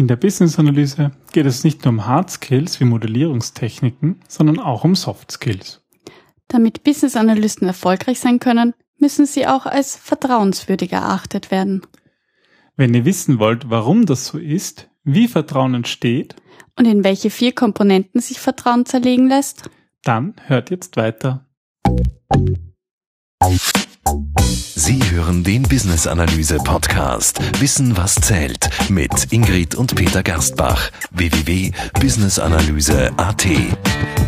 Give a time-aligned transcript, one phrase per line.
[0.00, 4.94] In der Business-Analyse geht es nicht nur um Hard Skills wie Modellierungstechniken, sondern auch um
[4.94, 5.82] Soft Skills.
[6.48, 11.82] Damit Business-Analysten erfolgreich sein können, müssen sie auch als vertrauenswürdig erachtet werden.
[12.76, 16.34] Wenn ihr wissen wollt, warum das so ist, wie Vertrauen entsteht
[16.78, 19.68] und in welche vier Komponenten sich Vertrauen zerlegen lässt,
[20.02, 21.46] dann hört jetzt weiter.
[24.42, 33.46] Sie hören den Business Analyse Podcast Wissen was zählt mit Ingrid und Peter Gerstbach www.businessanalyse.at.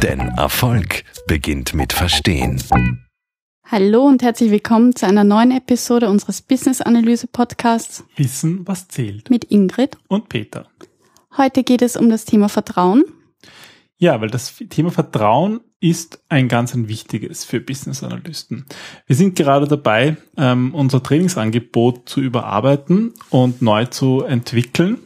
[0.02, 2.62] Denn Erfolg beginnt mit Verstehen.
[3.66, 9.30] Hallo und herzlich willkommen zu einer neuen Episode unseres Business Analyse Podcasts Wissen was zählt
[9.30, 10.66] mit Ingrid und Peter.
[11.36, 13.04] Heute geht es um das Thema Vertrauen.
[13.96, 18.66] Ja, weil das Thema Vertrauen ist ein ganz ein wichtiges für Business Analysten.
[19.06, 24.98] Wir sind gerade dabei, ähm, unser Trainingsangebot zu überarbeiten und neu zu entwickeln.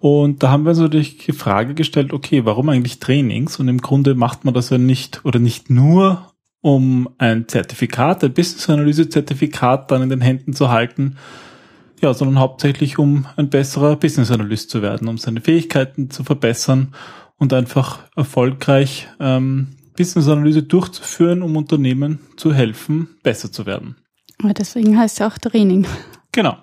[0.00, 3.60] Und da haben wir uns natürlich die Frage gestellt, okay, warum eigentlich Trainings?
[3.60, 8.32] Und im Grunde macht man das ja nicht oder nicht nur, um ein Zertifikat, ein
[8.32, 11.16] Business Analyse Zertifikat dann in den Händen zu halten,
[12.00, 16.94] ja, sondern hauptsächlich um ein besserer Business Analyst zu werden, um seine Fähigkeiten zu verbessern
[17.36, 19.68] und einfach erfolgreich ähm,
[20.00, 23.96] Business-Analyse durchzuführen, um Unternehmen zu helfen, besser zu werden.
[24.42, 25.86] Aber deswegen heißt ja auch Training.
[26.32, 26.56] Genau.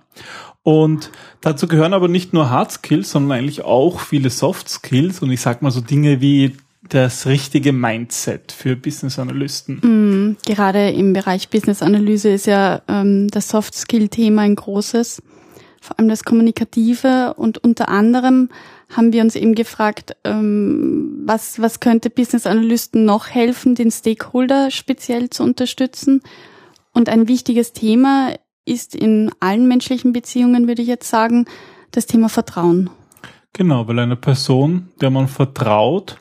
[0.63, 5.29] Und dazu gehören aber nicht nur Hard Skills, sondern eigentlich auch viele Soft Skills und
[5.29, 6.57] ich sag mal so Dinge wie
[6.89, 9.75] das richtige Mindset für Business Analysten.
[9.83, 15.22] Mm, gerade im Bereich Business Analyse ist ja ähm, das Soft Skill Thema ein großes,
[15.88, 18.49] vor allem das Kommunikative und unter anderem
[18.89, 24.69] haben wir uns eben gefragt, ähm, was, was könnte Business Analysten noch helfen, den Stakeholder
[24.69, 26.21] speziell zu unterstützen.
[26.94, 28.33] Und ein wichtiges Thema
[28.66, 31.45] ist in allen menschlichen Beziehungen, würde ich jetzt sagen,
[31.91, 32.89] das Thema Vertrauen.
[33.53, 36.17] Genau, weil eine Person, der man vertraut,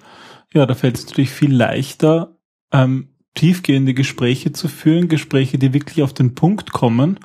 [0.54, 2.38] ja, da fällt es natürlich viel leichter,
[2.72, 7.18] ähm, tiefgehende Gespräche zu führen, Gespräche, die wirklich auf den Punkt kommen.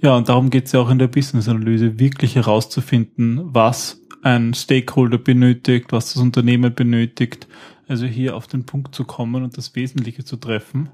[0.00, 5.18] Ja, und darum geht es ja auch in der Business-Analyse, wirklich herauszufinden, was ein Stakeholder
[5.18, 7.46] benötigt, was das Unternehmen benötigt.
[7.88, 10.90] Also hier auf den Punkt zu kommen und das Wesentliche zu treffen.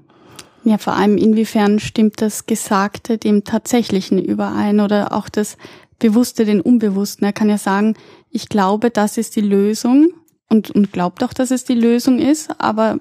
[0.63, 5.57] Ja, vor allem inwiefern stimmt das Gesagte dem Tatsächlichen überein oder auch das
[5.99, 7.25] Bewusste den Unbewussten.
[7.25, 7.95] Er kann ja sagen,
[8.29, 10.09] ich glaube, das ist die Lösung
[10.49, 12.99] und, und glaubt auch, dass es die Lösung ist, aber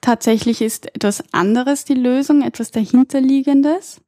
[0.00, 4.00] tatsächlich ist etwas anderes die Lösung, etwas dahinterliegendes.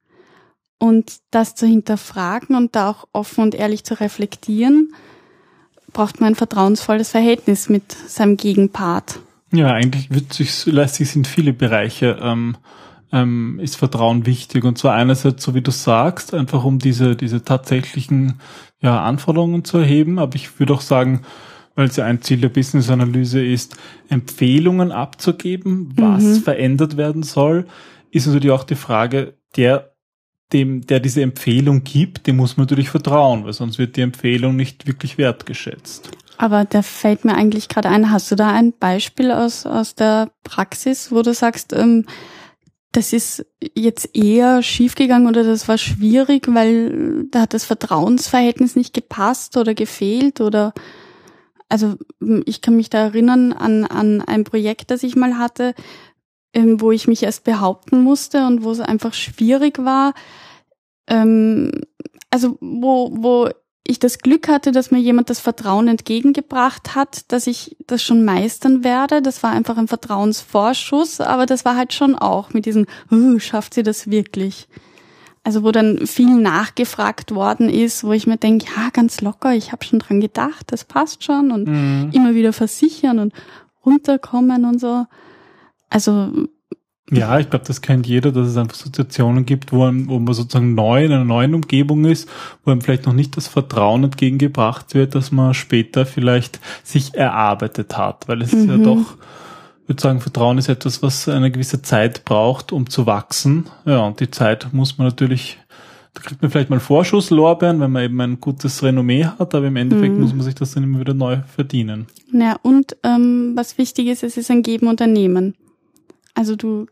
[0.80, 4.94] Und das zu hinterfragen und da auch offen und ehrlich zu reflektieren,
[5.92, 9.20] braucht man ein vertrauensvolles Verhältnis mit seinem Gegenpart.
[9.52, 12.56] Ja, eigentlich wird sich, lässt sich in viele Bereiche ähm,
[13.12, 14.64] ähm, ist Vertrauen wichtig.
[14.64, 18.40] Und zwar einerseits, so wie du sagst, einfach um diese, diese tatsächlichen
[18.80, 20.18] ja, Anforderungen zu erheben.
[20.18, 21.22] Aber ich würde auch sagen,
[21.74, 23.76] weil es ja ein Ziel der Business-Analyse ist,
[24.08, 26.42] Empfehlungen abzugeben, was mhm.
[26.42, 27.66] verändert werden soll,
[28.10, 29.89] ist natürlich auch die Frage, der
[30.52, 34.56] dem, der diese Empfehlung gibt, dem muss man natürlich vertrauen, weil sonst wird die Empfehlung
[34.56, 36.10] nicht wirklich wertgeschätzt.
[36.38, 40.30] Aber da fällt mir eigentlich gerade ein, hast du da ein Beispiel aus, aus der
[40.42, 42.06] Praxis, wo du sagst, ähm,
[42.92, 48.94] das ist jetzt eher schiefgegangen oder das war schwierig, weil da hat das Vertrauensverhältnis nicht
[48.94, 50.72] gepasst oder gefehlt oder
[51.68, 51.94] also
[52.46, 55.74] ich kann mich da erinnern an, an ein Projekt, das ich mal hatte,
[56.54, 60.14] ähm, wo ich mich erst behaupten musste und wo es einfach schwierig war.
[61.06, 61.72] Ähm,
[62.30, 63.50] also wo, wo
[63.90, 68.24] ich das Glück hatte, dass mir jemand das Vertrauen entgegengebracht hat, dass ich das schon
[68.24, 69.22] meistern werde.
[69.22, 73.74] Das war einfach ein Vertrauensvorschuss, aber das war halt schon auch mit diesem, uh, schafft
[73.74, 74.68] sie das wirklich?
[75.42, 79.72] Also wo dann viel nachgefragt worden ist, wo ich mir denke, ja, ganz locker, ich
[79.72, 82.10] habe schon dran gedacht, das passt schon und mhm.
[82.12, 83.32] immer wieder versichern und
[83.84, 85.06] runterkommen und so.
[85.90, 86.32] Also
[87.12, 90.32] ja, ich glaube, das kennt jeder, dass es einfach Situationen gibt, wo, man, wo man
[90.32, 92.28] sozusagen neu in einer neuen Umgebung ist,
[92.64, 97.98] wo einem vielleicht noch nicht das Vertrauen entgegengebracht wird, dass man später vielleicht sich erarbeitet
[97.98, 98.60] hat, weil es mhm.
[98.60, 98.84] ist ja mhm.
[98.84, 99.16] doch,
[99.82, 103.66] ich würde sagen, Vertrauen ist etwas, was eine gewisse Zeit braucht, um zu wachsen.
[103.86, 105.58] Ja, und die Zeit muss man natürlich
[106.14, 109.76] da kriegt man vielleicht mal Vorschusslorbeeren, wenn man eben ein gutes Renommee hat, aber im
[109.76, 110.22] Endeffekt mhm.
[110.22, 112.06] muss man sich das dann immer wieder neu verdienen.
[112.32, 115.54] Ja, und ähm, was wichtig ist, es ist ein Geben und ein Nehmen.
[116.34, 116.86] Also du,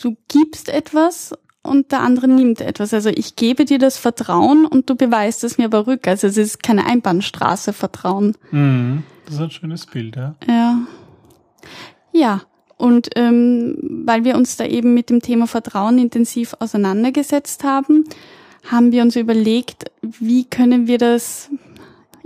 [0.00, 2.94] du gibst etwas und der andere nimmt etwas.
[2.94, 6.06] Also ich gebe dir das Vertrauen und du beweist es mir aber rück.
[6.06, 8.36] Also es ist keine Einbahnstraße Vertrauen.
[8.50, 9.02] Mhm.
[9.24, 10.36] Das ist ein schönes Bild, ja.
[10.46, 10.78] Ja.
[12.12, 12.42] Ja,
[12.78, 13.76] und ähm,
[14.06, 18.04] weil wir uns da eben mit dem Thema Vertrauen intensiv auseinandergesetzt haben,
[18.70, 21.50] haben wir uns überlegt, wie können wir das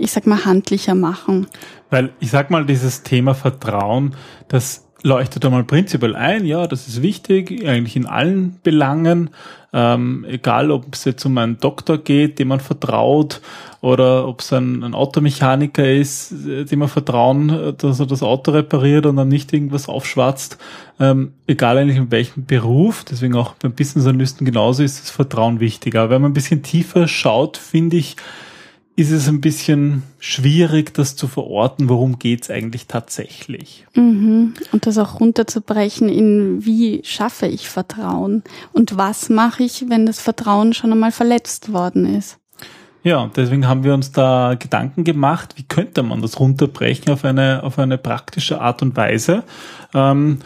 [0.01, 1.47] ich sag mal, handlicher machen.
[1.91, 4.15] Weil ich sag mal, dieses Thema Vertrauen,
[4.47, 9.31] das leuchtet einmal prinzipiell ein, ja, das ist wichtig, eigentlich in allen Belangen,
[9.73, 13.41] ähm, egal ob es jetzt um einen Doktor geht, dem man vertraut,
[13.81, 18.51] oder ob es ein, ein Automechaniker ist, äh, dem man vertrauen, dass er das Auto
[18.51, 20.57] repariert und dann nicht irgendwas aufschwatzt,
[20.99, 25.59] ähm, egal eigentlich in welchem Beruf, deswegen auch beim Business Analysten genauso ist das Vertrauen
[25.59, 25.95] wichtig.
[25.95, 28.17] Aber wenn man ein bisschen tiefer schaut, finde ich,
[28.95, 33.85] ist es ein bisschen schwierig, das zu verorten, worum geht's eigentlich tatsächlich.
[33.95, 34.53] Mhm.
[34.71, 38.43] Und das auch runterzubrechen in, wie schaffe ich Vertrauen
[38.73, 42.37] und was mache ich, wenn das Vertrauen schon einmal verletzt worden ist.
[43.03, 47.25] Ja, und deswegen haben wir uns da Gedanken gemacht, wie könnte man das runterbrechen auf
[47.25, 49.43] eine, auf eine praktische Art und Weise.
[49.93, 50.39] Ähm,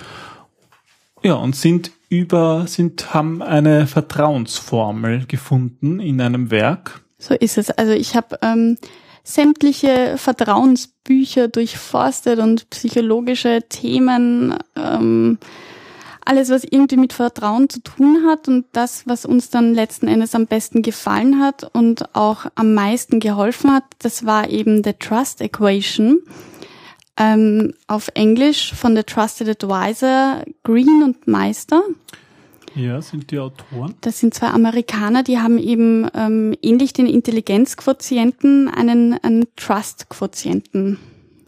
[1.22, 7.72] ja, und sind über, sind, haben eine Vertrauensformel gefunden in einem Werk so ist es.
[7.72, 8.78] Also ich habe ähm,
[9.24, 15.40] sämtliche Vertrauensbücher durchforstet und psychologische Themen, ähm,
[16.28, 20.34] alles, was irgendwie mit Vertrauen zu tun hat und das, was uns dann letzten Endes
[20.34, 25.42] am besten gefallen hat und auch am meisten geholfen hat, das war eben The Trust
[25.42, 26.20] Equation.
[27.18, 31.82] Ähm, auf Englisch von The Trusted Advisor Green und Meister.
[32.76, 33.96] Ja, sind die Autoren?
[34.02, 41.00] Das sind zwei Amerikaner, die haben eben ähm, ähnlich den Intelligenzquotienten einen, einen Trust-Quotienten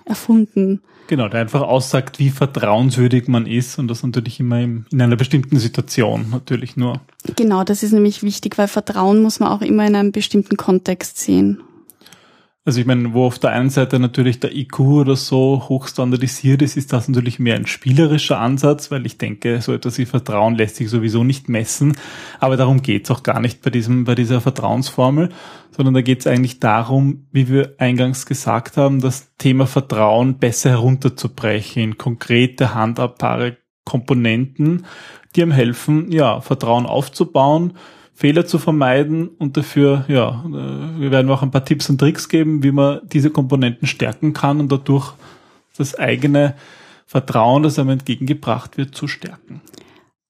[0.06, 0.82] erfunden.
[1.08, 5.16] Genau, der einfach aussagt, wie vertrauenswürdig man ist und das natürlich immer im, in einer
[5.16, 7.00] bestimmten Situation natürlich nur.
[7.36, 11.18] Genau, das ist nämlich wichtig, weil Vertrauen muss man auch immer in einem bestimmten Kontext
[11.18, 11.62] sehen.
[12.68, 16.76] Also ich meine, wo auf der einen Seite natürlich der IQ oder so hochstandardisiert ist,
[16.76, 20.76] ist das natürlich mehr ein spielerischer Ansatz, weil ich denke, so etwas wie Vertrauen lässt
[20.76, 21.96] sich sowieso nicht messen.
[22.42, 25.30] Aber darum geht's auch gar nicht bei diesem, bei dieser Vertrauensformel,
[25.72, 31.82] sondern da geht's eigentlich darum, wie wir eingangs gesagt haben, das Thema Vertrauen besser herunterzubrechen
[31.82, 33.56] in konkrete, handhabbare
[33.86, 34.86] Komponenten,
[35.38, 37.78] die ihm helfen, ja, Vertrauen aufzubauen,
[38.18, 42.30] Fehler zu vermeiden und dafür, ja, äh, wir werden auch ein paar Tipps und Tricks
[42.30, 45.14] geben, wie man diese Komponenten stärken kann und dadurch
[45.78, 46.56] das eigene
[47.06, 49.62] Vertrauen, das einem entgegengebracht wird, zu stärken.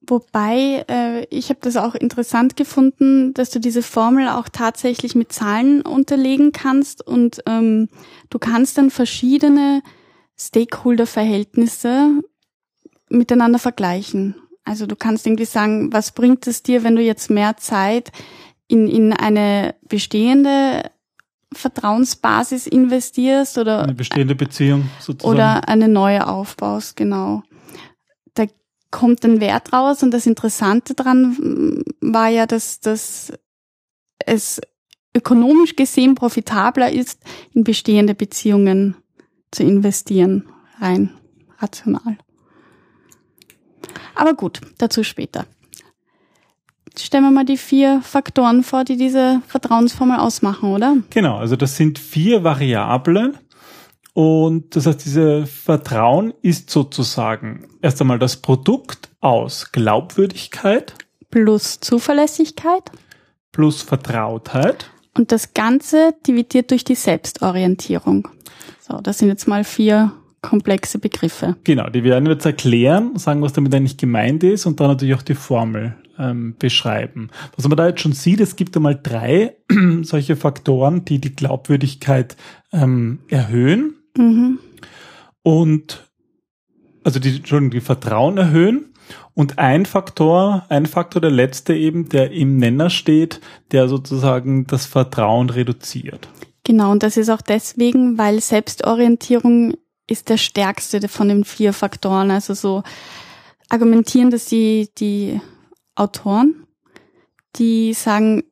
[0.05, 5.31] Wobei, äh, ich habe das auch interessant gefunden, dass du diese Formel auch tatsächlich mit
[5.31, 7.87] Zahlen unterlegen kannst und ähm,
[8.29, 9.81] du kannst dann verschiedene
[10.37, 12.21] Stakeholder-Verhältnisse
[13.07, 14.35] miteinander vergleichen.
[14.67, 18.11] Also du kannst irgendwie sagen, was bringt es dir, wenn du jetzt mehr Zeit
[18.67, 20.91] in, in eine bestehende
[21.53, 25.33] Vertrauensbasis investierst oder eine bestehende Beziehung sozusagen.
[25.33, 27.43] oder eine neue aufbaust, genau.
[28.33, 28.43] Da
[28.91, 33.31] kommt ein Wert raus und das Interessante dran war ja, dass, dass
[34.25, 34.59] es
[35.15, 37.23] ökonomisch gesehen profitabler ist,
[37.53, 38.97] in bestehende Beziehungen
[39.51, 40.49] zu investieren,
[40.81, 41.11] rein
[41.59, 42.17] rational.
[44.15, 45.45] Aber gut, dazu später.
[46.97, 50.97] Stellen wir mal die vier Faktoren vor, die diese Vertrauensformel ausmachen, oder?
[51.11, 53.37] Genau, also das sind vier Variablen.
[54.13, 60.95] Und das heißt, diese Vertrauen ist sozusagen erst einmal das Produkt aus Glaubwürdigkeit
[61.29, 62.91] plus Zuverlässigkeit
[63.51, 64.91] plus Vertrautheit.
[65.15, 68.27] Und das Ganze dividiert durch die Selbstorientierung.
[68.79, 70.11] So, das sind jetzt mal vier
[70.47, 71.55] komplexe Begriffe.
[71.63, 75.15] Genau, die werden wir jetzt erklären, sagen, was damit eigentlich gemeint ist und dann natürlich
[75.15, 77.29] auch die Formel ähm, beschreiben.
[77.55, 79.55] Was man da jetzt schon sieht, es gibt einmal drei
[80.01, 82.37] solche Faktoren, die die Glaubwürdigkeit
[82.71, 84.59] ähm, erhöhen mhm.
[85.43, 86.07] und
[87.03, 88.93] also die, Entschuldigung, die Vertrauen erhöhen.
[89.33, 93.39] Und ein Faktor, ein Faktor, der letzte eben, der im Nenner steht,
[93.71, 96.27] der sozusagen das Vertrauen reduziert.
[96.65, 99.75] Genau, und das ist auch deswegen, weil Selbstorientierung
[100.07, 102.31] ist der stärkste von den vier Faktoren.
[102.31, 102.83] Also so
[103.69, 105.41] argumentieren das die, die
[105.95, 106.67] Autoren,
[107.57, 108.43] die sagen,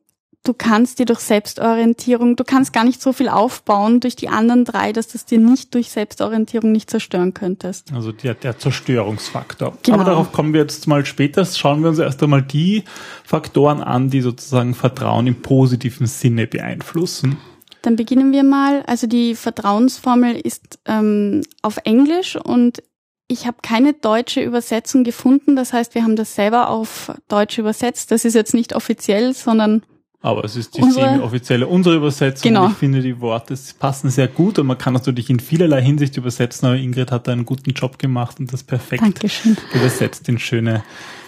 [0.44, 4.64] du kannst dir durch Selbstorientierung, du kannst gar nicht so viel aufbauen durch die anderen
[4.64, 7.92] drei, dass das dir nicht durch Selbstorientierung nicht zerstören könntest.
[7.92, 9.76] Also der, der Zerstörungsfaktor.
[9.82, 9.96] Genau.
[9.96, 11.44] Aber darauf kommen wir jetzt mal später.
[11.44, 12.84] Schauen wir uns erst einmal die
[13.24, 17.38] Faktoren an, die sozusagen Vertrauen im positiven Sinne beeinflussen.
[17.86, 18.82] Dann beginnen wir mal.
[18.88, 22.82] Also die Vertrauensformel ist ähm, auf Englisch und
[23.28, 25.54] ich habe keine deutsche Übersetzung gefunden.
[25.54, 28.10] Das heißt, wir haben das selber auf Deutsch übersetzt.
[28.10, 29.84] Das ist jetzt nicht offiziell, sondern
[30.20, 32.48] aber es ist die semi-offizielle unsere Übersetzung.
[32.48, 32.66] Genau.
[32.66, 36.16] Ich finde, die Worte passen sehr gut und man kann das natürlich in vielerlei Hinsicht
[36.16, 39.56] übersetzen, aber Ingrid hat da einen guten Job gemacht und das perfekt Dankeschön.
[39.72, 40.82] übersetzt in schöne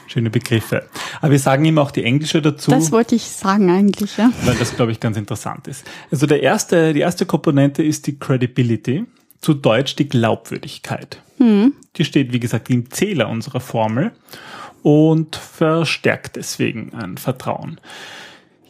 [0.08, 0.88] schöne Begriffe.
[1.20, 2.70] Aber wir sagen immer auch die englische dazu.
[2.70, 4.30] Das wollte ich sagen eigentlich, ja.
[4.44, 5.84] Weil das, glaube ich, ganz interessant ist.
[6.10, 9.04] Also der erste, die erste Komponente ist die Credibility,
[9.40, 11.22] zu Deutsch die Glaubwürdigkeit.
[11.38, 11.74] Hm.
[11.96, 14.12] Die steht, wie gesagt, im Zähler unserer Formel
[14.82, 17.80] und verstärkt deswegen ein Vertrauen.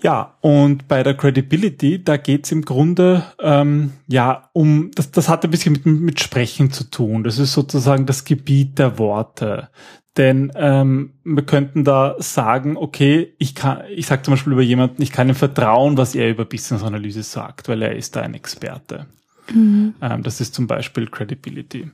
[0.01, 5.45] Ja, und bei der Credibility, da geht's im Grunde ähm, ja um, das, das hat
[5.45, 7.25] ein bisschen mit, mit Sprechen zu tun.
[7.25, 9.71] Das ist sozusagen das Gebiet der Worte.
[10.19, 15.01] Denn ähm, wir könnten da sagen, okay, ich kann, ich sage zum Beispiel über jemanden,
[15.01, 18.35] ich kann ihm vertrauen, was er über Business Analyse sagt, weil er ist da ein
[18.35, 19.07] Experte.
[19.55, 19.95] Mhm.
[20.03, 21.93] Ähm, das ist zum Beispiel Credibility.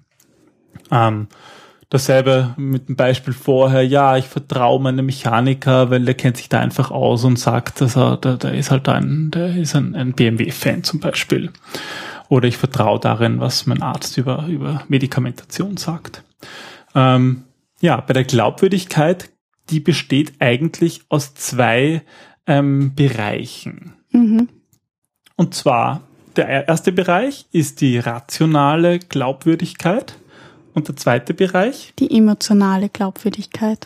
[0.91, 1.29] Ähm,
[1.91, 6.61] dasselbe mit dem Beispiel vorher, ja, ich vertraue meinem Mechaniker, weil der kennt sich da
[6.61, 10.15] einfach aus und sagt, dass er, der, der ist halt ein, der ist ein, ein
[10.15, 11.51] BMW-Fan zum Beispiel.
[12.31, 16.25] Oder ich vertraue darin, was mein Arzt über, über Medikamentation sagt.
[16.95, 17.45] Ähm,
[17.85, 19.31] ja, bei der Glaubwürdigkeit,
[19.69, 22.01] die besteht eigentlich aus zwei
[22.47, 23.93] ähm, Bereichen.
[24.11, 24.49] Mhm.
[25.37, 26.01] Und zwar,
[26.37, 30.17] der erste Bereich ist die rationale Glaubwürdigkeit
[30.73, 31.93] und der zweite Bereich?
[31.99, 33.85] Die emotionale Glaubwürdigkeit.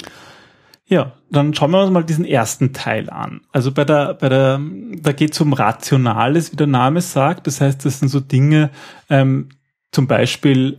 [0.87, 3.41] Ja, dann schauen wir uns mal diesen ersten Teil an.
[3.51, 4.61] Also bei der, bei der,
[5.03, 7.49] da geht es um Rationales, wie der Name sagt.
[7.49, 8.71] Das heißt, das sind so Dinge,
[9.11, 9.49] ähm,
[9.91, 10.79] zum Beispiel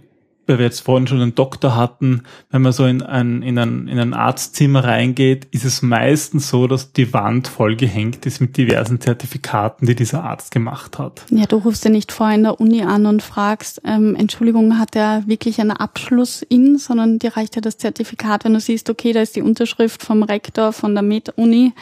[0.50, 3.88] weil wir jetzt vorhin schon einen Doktor hatten, wenn man so in ein, in ein,
[3.88, 9.00] in ein Arztzimmer reingeht, ist es meistens so, dass die Wand vollgehängt ist mit diversen
[9.00, 11.22] Zertifikaten, die dieser Arzt gemacht hat.
[11.30, 14.96] Ja, du rufst ja nicht vor in der Uni an und fragst, ähm, Entschuldigung, hat
[14.96, 19.14] er wirklich einen Abschluss in, sondern dir reicht ja das Zertifikat, wenn du siehst, okay,
[19.14, 21.74] da ist die Unterschrift vom Rektor von der Med-Uni,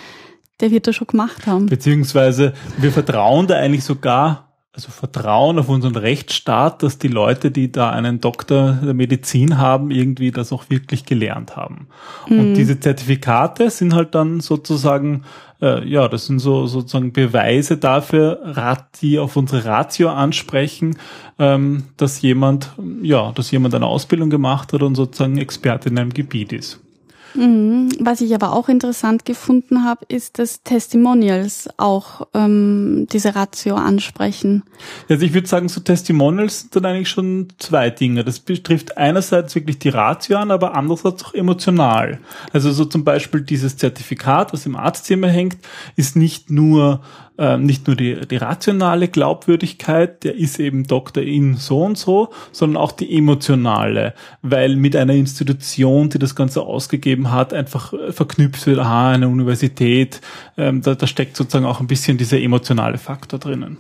[0.60, 1.68] der wird das schon gemacht haben.
[1.68, 4.47] Beziehungsweise wir vertrauen da eigentlich sogar
[4.78, 9.90] also Vertrauen auf unseren Rechtsstaat, dass die Leute, die da einen Doktor der Medizin haben,
[9.90, 11.88] irgendwie das auch wirklich gelernt haben.
[12.30, 12.40] Mhm.
[12.40, 15.24] Und diese Zertifikate sind halt dann sozusagen,
[15.64, 21.00] äh, ja, das sind so sozusagen Beweise dafür, die auf unsere Ratio ansprechen,
[21.40, 22.70] ähm, dass jemand,
[23.02, 26.80] ja, dass jemand eine Ausbildung gemacht hat und sozusagen Experte in einem Gebiet ist.
[27.38, 27.90] Mhm.
[28.00, 34.64] Was ich aber auch interessant gefunden habe, ist, dass Testimonials auch ähm, diese Ratio ansprechen.
[35.08, 38.24] Also ich würde sagen, so Testimonials sind dann eigentlich schon zwei Dinge.
[38.24, 42.20] Das betrifft einerseits wirklich die Ratio an, aber andererseits auch emotional.
[42.54, 45.58] Also so zum Beispiel dieses Zertifikat, was im Arztzimmer hängt,
[45.96, 47.02] ist nicht nur
[47.38, 52.30] äh, nicht nur die, die rationale Glaubwürdigkeit, der ist eben Doktor in so und so,
[52.52, 58.12] sondern auch die emotionale, weil mit einer Institution, die das Ganze ausgegeben hat, einfach äh,
[58.12, 60.22] verknüpft wird, aha, eine Universität,
[60.58, 63.78] ähm, da, da steckt sozusagen auch ein bisschen dieser emotionale Faktor drinnen.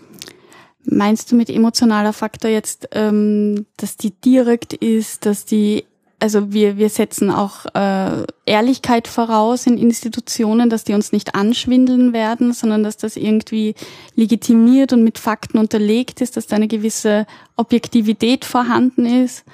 [0.89, 5.83] Meinst du mit emotionaler Faktor jetzt, ähm, dass die direkt ist, dass die
[6.19, 12.11] also wir, wir setzen auch äh, Ehrlichkeit voraus in Institutionen, dass die uns nicht anschwindeln
[12.11, 13.75] werden, sondern dass das irgendwie
[14.15, 19.45] legitimiert und mit Fakten unterlegt ist, dass da eine gewisse Objektivität vorhanden ist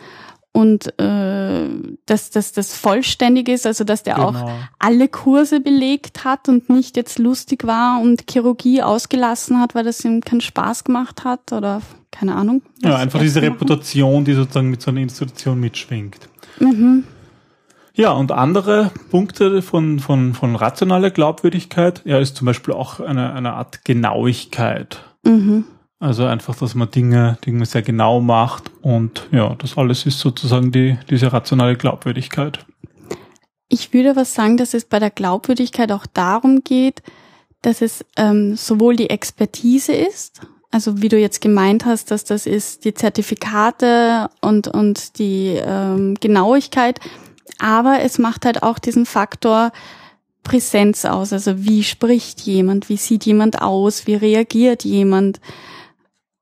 [0.53, 1.67] und äh,
[2.05, 4.29] dass, dass das vollständig ist, also dass der genau.
[4.29, 9.83] auch alle Kurse belegt hat und nicht jetzt lustig war und Chirurgie ausgelassen hat, weil
[9.83, 12.61] das ihm keinen Spaß gemacht hat oder keine Ahnung.
[12.81, 16.29] Ja, einfach diese Reputation, die sozusagen mit so einer Institution mitschwingt.
[16.59, 17.03] Mhm.
[17.95, 23.33] Ja, und andere Punkte von, von, von rationaler Glaubwürdigkeit, ja, ist zum Beispiel auch eine,
[23.33, 25.03] eine Art Genauigkeit.
[25.23, 25.65] Mhm.
[25.99, 30.71] Also einfach, dass man Dinge, Dinge sehr genau macht und ja, das alles ist sozusagen
[30.71, 32.65] die, diese rationale Glaubwürdigkeit.
[33.69, 37.03] Ich würde aber sagen, dass es bei der Glaubwürdigkeit auch darum geht,
[37.61, 40.41] dass es ähm, sowohl die Expertise ist,
[40.73, 46.15] also wie du jetzt gemeint hast, dass das ist die Zertifikate und, und die ähm,
[46.19, 46.99] Genauigkeit,
[47.59, 49.71] aber es macht halt auch diesen Faktor
[50.41, 51.31] Präsenz aus.
[51.31, 55.39] Also wie spricht jemand, wie sieht jemand aus, wie reagiert jemand,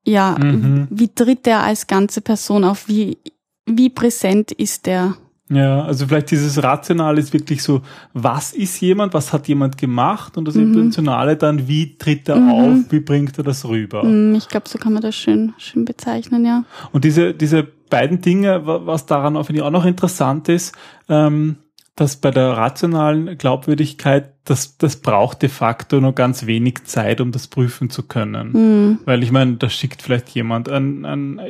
[0.02, 0.88] ja, mhm.
[0.90, 3.18] wie tritt der als ganze Person auf, wie,
[3.66, 5.14] wie präsent ist der?
[5.52, 7.82] Ja, also vielleicht dieses Rationale ist wirklich so,
[8.14, 10.72] was ist jemand, was hat jemand gemacht und das mhm.
[10.72, 12.50] Emotionale dann, wie tritt er mhm.
[12.50, 14.02] auf, wie bringt er das rüber.
[14.02, 16.64] Mhm, ich glaube, so kann man das schön, schön bezeichnen, ja.
[16.92, 20.74] Und diese, diese beiden Dinge, was daran finde ich auch noch interessant ist,
[21.08, 21.56] ähm,
[21.96, 27.30] dass bei der rationalen Glaubwürdigkeit das, das braucht de facto nur ganz wenig Zeit, um
[27.30, 28.52] das prüfen zu können.
[28.52, 28.98] Mhm.
[29.04, 31.40] Weil ich meine, da schickt vielleicht jemand ein, ein,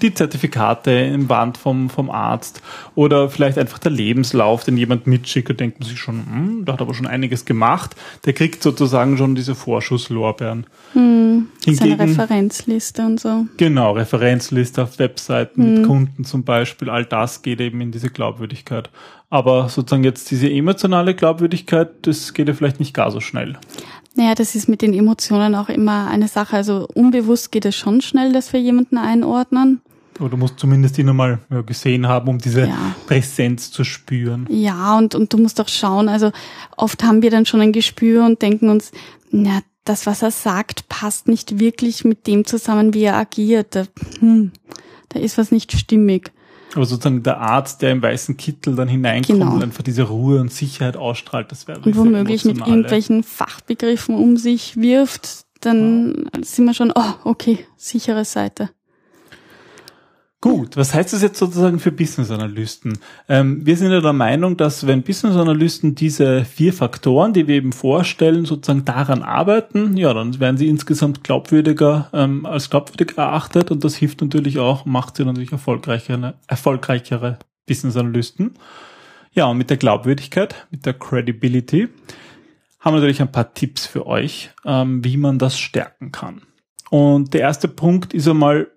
[0.00, 2.62] die Zertifikate im Band vom, vom Arzt
[2.94, 6.74] oder vielleicht einfach der Lebenslauf, den jemand mitschickt und denkt man sich schon, hm, da
[6.74, 7.94] hat aber schon einiges gemacht.
[8.24, 10.66] Der kriegt sozusagen schon diese Vorschusslorbeeren.
[10.94, 11.48] Mhm.
[11.66, 13.46] Seine Referenzliste und so.
[13.58, 15.74] Genau, Referenzliste auf Webseiten mhm.
[15.74, 18.88] mit Kunden zum Beispiel, all das geht eben in diese Glaubwürdigkeit.
[19.30, 23.56] Aber sozusagen jetzt diese emotionale Glaubwürdigkeit, das geht ja vielleicht nicht gar so schnell.
[24.16, 26.56] Naja, das ist mit den Emotionen auch immer eine Sache.
[26.56, 29.80] Also unbewusst geht es schon schnell, dass wir jemanden einordnen.
[30.18, 32.94] Du musst zumindest ihn einmal gesehen haben, um diese ja.
[33.06, 34.46] Präsenz zu spüren.
[34.50, 36.10] Ja, und, und du musst auch schauen.
[36.10, 36.32] Also
[36.76, 38.92] oft haben wir dann schon ein Gespür und denken uns,
[39.30, 43.74] na, das, was er sagt, passt nicht wirklich mit dem zusammen, wie er agiert.
[43.74, 43.84] Da,
[44.18, 44.52] hm,
[45.08, 46.32] da ist was nicht stimmig.
[46.74, 49.54] Aber sozusagen der Arzt, der im weißen Kittel dann hineinkommt genau.
[49.54, 54.36] und einfach diese Ruhe und Sicherheit ausstrahlt, das wäre Und womöglich mit irgendwelchen Fachbegriffen um
[54.36, 56.42] sich wirft, dann ja.
[56.42, 58.70] sind wir schon, oh, okay, sichere Seite.
[60.42, 62.98] Gut, was heißt das jetzt sozusagen für Business-Analysten?
[63.28, 67.72] Ähm, wir sind ja der Meinung, dass wenn Business-Analysten diese vier Faktoren, die wir eben
[67.72, 73.84] vorstellen, sozusagen daran arbeiten, ja, dann werden sie insgesamt glaubwürdiger, ähm, als glaubwürdig erachtet und
[73.84, 78.54] das hilft natürlich auch, macht sie natürlich erfolgreichere, erfolgreichere Business-Analysten.
[79.32, 81.88] Ja, und mit der Glaubwürdigkeit, mit der Credibility,
[82.78, 86.40] haben wir natürlich ein paar Tipps für euch, ähm, wie man das stärken kann.
[86.88, 88.68] Und der erste Punkt ist einmal,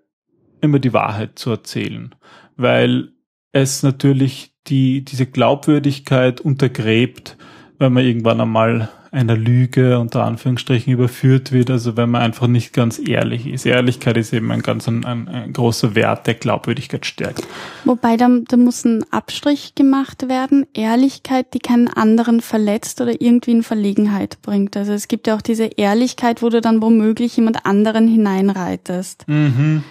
[0.64, 2.16] immer die Wahrheit zu erzählen,
[2.56, 3.10] weil
[3.52, 7.38] es natürlich die, diese Glaubwürdigkeit untergräbt,
[7.78, 12.74] wenn man irgendwann einmal einer Lüge unter Anführungsstrichen überführt wird, also wenn man einfach nicht
[12.74, 13.64] ganz ehrlich ist.
[13.64, 17.48] Ehrlichkeit ist eben ein ganz ein, ein, großer Wert, der Glaubwürdigkeit stärkt.
[17.86, 20.66] Wobei da, da muss ein Abstrich gemacht werden.
[20.74, 24.76] Ehrlichkeit, die keinen anderen verletzt oder irgendwie in Verlegenheit bringt.
[24.76, 29.28] Also es gibt ja auch diese Ehrlichkeit, wo du dann womöglich jemand anderen hineinreitest.
[29.28, 29.84] Mhm.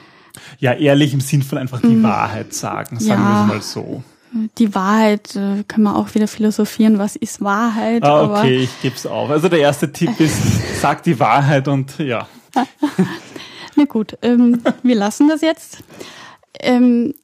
[0.58, 2.02] Ja, ehrlich im Sinn von einfach die mhm.
[2.02, 3.28] Wahrheit sagen, sagen ja.
[3.28, 4.02] wir es mal so.
[4.58, 8.02] Die Wahrheit äh, kann man auch wieder philosophieren, was ist Wahrheit?
[8.02, 9.28] Ah, okay, ich gebe es auf.
[9.30, 10.40] Also der erste Tipp ist,
[10.80, 12.26] sag die Wahrheit und ja.
[13.76, 15.78] Na gut, ähm, wir lassen das jetzt.
[16.60, 17.14] Ähm,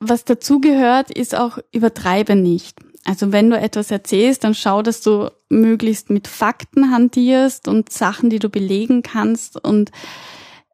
[0.00, 2.78] was dazugehört, ist auch übertreibe nicht.
[3.04, 8.30] Also wenn du etwas erzählst, dann schau, dass du möglichst mit Fakten hantierst und Sachen,
[8.30, 9.90] die du belegen kannst und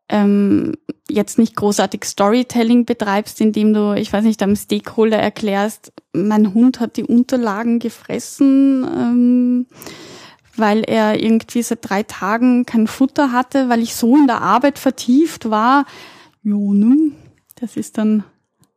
[0.08, 0.74] ähm,
[1.08, 6.80] jetzt nicht großartig Storytelling betreibst, indem du, ich weiß nicht, einem Stakeholder erklärst, mein Hund
[6.80, 9.66] hat die Unterlagen gefressen, ähm,
[10.56, 14.78] weil er irgendwie seit drei Tagen kein Futter hatte, weil ich so in der Arbeit
[14.78, 15.84] vertieft war.
[16.42, 17.12] Jo, ne?
[17.56, 18.24] Das ist dann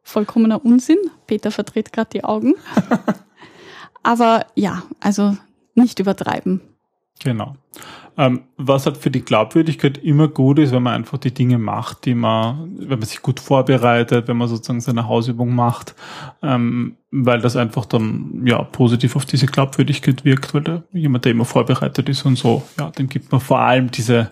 [0.03, 0.97] vollkommener Unsinn.
[1.27, 2.55] Peter verdreht gerade die Augen.
[4.03, 5.35] Aber ja, also
[5.75, 6.61] nicht übertreiben.
[7.19, 7.55] Genau.
[8.19, 12.05] Ähm, was halt für die Glaubwürdigkeit immer gut ist, wenn man einfach die Dinge macht,
[12.05, 15.93] die man, wenn man sich gut vorbereitet, wenn man sozusagen seine Hausübung macht,
[16.41, 21.33] ähm, weil das einfach dann ja positiv auf diese Glaubwürdigkeit wirkt, weil der, jemand, der
[21.33, 24.31] immer vorbereitet ist und so, ja, dem gibt man vor allem diese,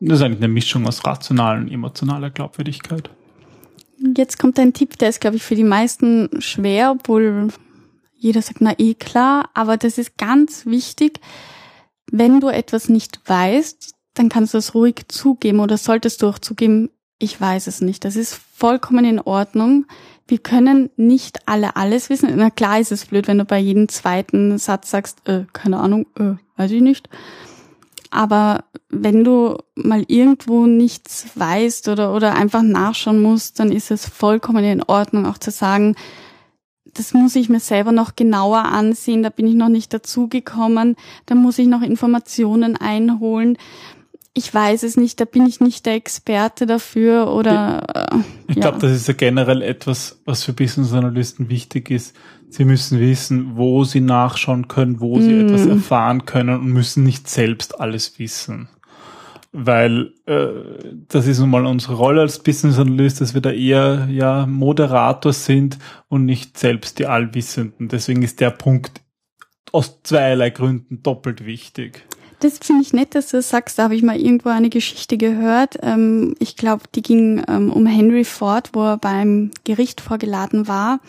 [0.00, 3.10] das ist eigentlich eine Mischung aus rationalen und emotionaler Glaubwürdigkeit.
[4.16, 7.48] Jetzt kommt ein Tipp, der ist, glaube ich, für die meisten schwer, obwohl
[8.16, 11.20] jeder sagt, na eh klar, aber das ist ganz wichtig
[12.10, 16.38] wenn du etwas nicht weißt, dann kannst du es ruhig zugeben oder solltest du auch
[16.38, 18.04] zugeben, ich weiß es nicht.
[18.04, 19.86] Das ist vollkommen in Ordnung.
[20.26, 22.30] Wir können nicht alle alles wissen.
[22.36, 26.06] Na klar ist es blöd, wenn du bei jedem zweiten Satz sagst, äh, keine Ahnung,
[26.18, 27.08] äh, weiß ich nicht.
[28.10, 34.08] Aber wenn du mal irgendwo nichts weißt oder, oder einfach nachschauen musst, dann ist es
[34.08, 35.94] vollkommen in Ordnung, auch zu sagen,
[36.94, 41.34] das muss ich mir selber noch genauer ansehen, da bin ich noch nicht dazugekommen, da
[41.34, 43.58] muss ich noch Informationen einholen.
[44.32, 47.82] Ich weiß es nicht, da bin ich nicht der Experte dafür oder.
[48.12, 48.16] Äh,
[48.48, 48.62] ich ja.
[48.62, 52.14] glaube, das ist ja generell etwas, was für Business Analysten wichtig ist.
[52.48, 55.46] Sie müssen wissen, wo sie nachschauen können, wo sie mm.
[55.46, 58.68] etwas erfahren können und müssen nicht selbst alles wissen
[59.52, 64.08] weil äh, das ist nun mal unsere Rolle als Business Analyst, dass wir da eher
[64.10, 67.88] ja Moderator sind und nicht selbst die Allwissenden.
[67.88, 69.00] Deswegen ist der Punkt
[69.72, 72.04] aus zweierlei Gründen doppelt wichtig.
[72.40, 73.78] Das finde ich nett, dass du das sagst.
[73.78, 75.76] Da habe ich mal irgendwo eine Geschichte gehört.
[75.82, 81.00] Ähm, ich glaube, die ging ähm, um Henry Ford, wo er beim Gericht vorgeladen war.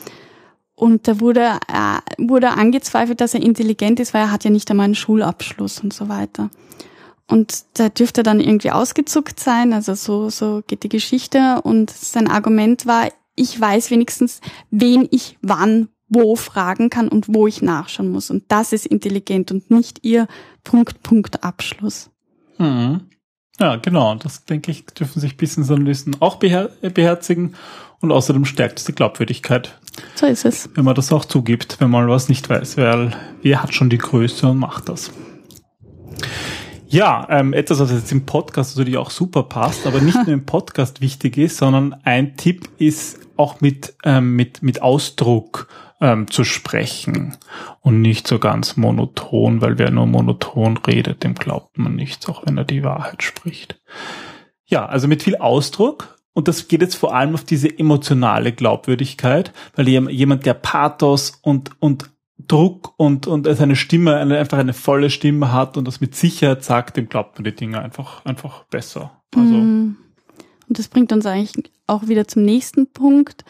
[0.76, 4.70] Und da wurde, äh, wurde angezweifelt, dass er intelligent ist, weil er hat ja nicht
[4.72, 6.50] einmal einen Schulabschluss und so weiter.
[7.32, 11.62] Und da dürfte dann irgendwie ausgezuckt sein, also so, so geht die Geschichte.
[11.64, 17.48] Und sein Argument war, ich weiß wenigstens, wen ich wann wo fragen kann und wo
[17.48, 18.30] ich nachschauen muss.
[18.30, 20.28] Und das ist intelligent und nicht ihr
[20.64, 22.10] Punkt, Punkt, Abschluss.
[22.58, 23.08] Mhm.
[23.60, 24.16] Ja, genau.
[24.16, 27.56] Das denke ich, dürfen sich Business-Analysten auch beher beherzigen.
[28.02, 29.80] Und außerdem stärkt es die Glaubwürdigkeit.
[30.16, 30.70] So ist es.
[30.74, 33.98] Wenn man das auch zugibt, wenn man was nicht weiß, weil wer hat schon die
[33.98, 35.12] Größe und macht das.
[36.92, 40.46] Ja, ähm, etwas, was jetzt im Podcast natürlich auch super passt, aber nicht nur im
[40.46, 45.70] Podcast wichtig ist, sondern ein Tipp ist auch mit, ähm, mit, mit Ausdruck
[46.02, 47.38] ähm, zu sprechen
[47.80, 52.46] und nicht so ganz monoton, weil wer nur monoton redet, dem glaubt man nichts, auch
[52.46, 53.80] wenn er die Wahrheit spricht.
[54.66, 56.18] Ja, also mit viel Ausdruck.
[56.34, 61.72] Und das geht jetzt vor allem auf diese emotionale Glaubwürdigkeit, weil jemand, der Pathos und,
[61.82, 62.10] und
[62.48, 66.64] Druck und, und seine Stimme eine, einfach eine volle Stimme hat und das mit Sicherheit
[66.64, 69.12] sagt, dem glaubt man die Dinge einfach, einfach besser.
[69.36, 69.54] Also.
[69.54, 69.98] Mm.
[70.68, 73.44] Und das bringt uns eigentlich auch wieder zum nächsten Punkt.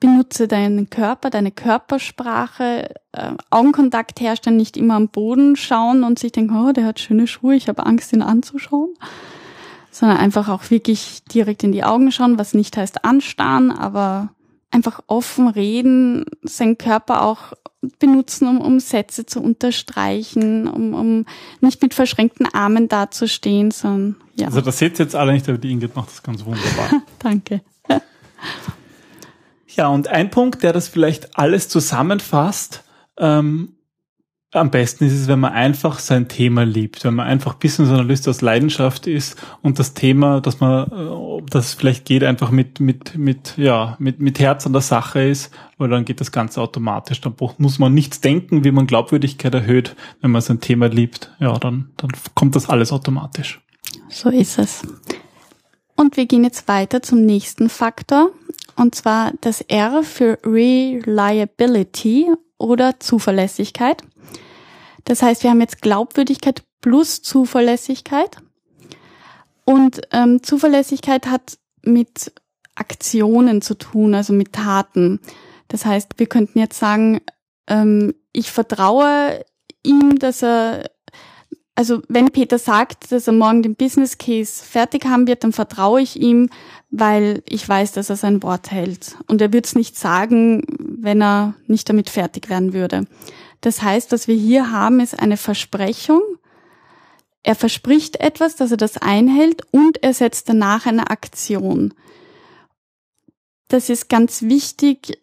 [0.00, 6.32] Benutze deinen Körper, deine Körpersprache, äh, Augenkontakt herstellen, nicht immer am Boden schauen und sich
[6.32, 8.94] denken, oh, der hat schöne Schuhe, ich habe Angst, ihn anzuschauen.
[9.90, 14.30] Sondern einfach auch wirklich direkt in die Augen schauen, was nicht heißt anstarren, aber
[14.70, 17.52] einfach offen reden, seinen Körper auch
[17.98, 21.26] benutzen, um, um Sätze zu unterstreichen, um, um
[21.60, 24.48] nicht mit verschränkten Armen dazustehen, sondern ja.
[24.48, 27.02] Also das seht ihr jetzt alle nicht, aber die Ingrid macht das ganz wunderbar.
[27.18, 27.62] Danke.
[29.68, 32.84] ja, und ein Punkt, der das vielleicht alles zusammenfasst,
[33.18, 33.75] ähm,
[34.56, 38.28] am besten ist es, wenn man einfach sein Thema liebt, wenn man einfach Business Analyst
[38.28, 43.16] aus Leidenschaft ist und das Thema, dass man, äh, das vielleicht geht, einfach mit, mit,
[43.16, 47.20] mit, ja, mit, mit Herz an der Sache ist, weil dann geht das Ganze automatisch.
[47.20, 51.30] Dann muss man nichts denken, wie man Glaubwürdigkeit erhöht, wenn man sein Thema liebt.
[51.38, 53.60] Ja, dann, dann kommt das alles automatisch.
[54.08, 54.82] So ist es.
[55.96, 58.30] Und wir gehen jetzt weiter zum nächsten Faktor,
[58.76, 62.26] und zwar das R für Reliability
[62.58, 64.02] oder Zuverlässigkeit.
[65.06, 68.36] Das heißt, wir haben jetzt Glaubwürdigkeit plus Zuverlässigkeit.
[69.64, 72.32] Und ähm, Zuverlässigkeit hat mit
[72.74, 75.20] Aktionen zu tun, also mit Taten.
[75.68, 77.20] Das heißt, wir könnten jetzt sagen,
[77.66, 79.44] ähm, ich vertraue
[79.82, 80.90] ihm, dass er,
[81.74, 86.00] also wenn Peter sagt, dass er morgen den Business Case fertig haben wird, dann vertraue
[86.00, 86.50] ich ihm,
[86.90, 89.16] weil ich weiß, dass er sein Wort hält.
[89.28, 93.06] Und er wird es nicht sagen, wenn er nicht damit fertig werden würde.
[93.60, 96.22] Das heißt, was wir hier haben, ist eine Versprechung.
[97.42, 101.94] Er verspricht etwas, dass er das einhält und er setzt danach eine Aktion.
[103.68, 105.20] Das ist ganz wichtig,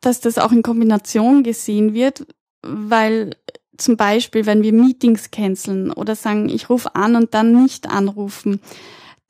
[0.00, 2.26] dass das auch in Kombination gesehen wird,
[2.62, 3.36] weil
[3.76, 8.60] zum Beispiel, wenn wir Meetings canceln oder sagen, ich rufe an und dann nicht anrufen,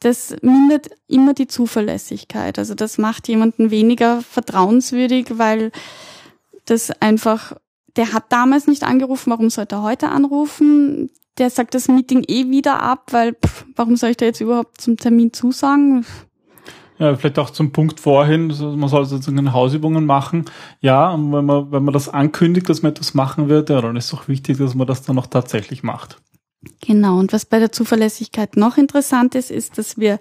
[0.00, 2.58] das mindert immer die Zuverlässigkeit.
[2.58, 5.72] Also das macht jemanden weniger vertrauenswürdig, weil
[6.66, 7.56] das einfach
[7.96, 11.10] der hat damals nicht angerufen, warum sollte er heute anrufen?
[11.38, 14.80] Der sagt das Meeting eh wieder ab, weil pff, warum soll ich da jetzt überhaupt
[14.80, 16.04] zum Termin zusagen?
[16.98, 20.44] Ja, vielleicht auch zum Punkt vorhin, man soll sozusagen Hausübungen machen.
[20.80, 23.96] Ja, und wenn man, wenn man das ankündigt, dass man etwas machen wird, ja, dann
[23.96, 26.18] ist es auch wichtig, dass man das dann auch tatsächlich macht.
[26.80, 30.18] Genau, und was bei der Zuverlässigkeit noch interessant ist, ist, dass wir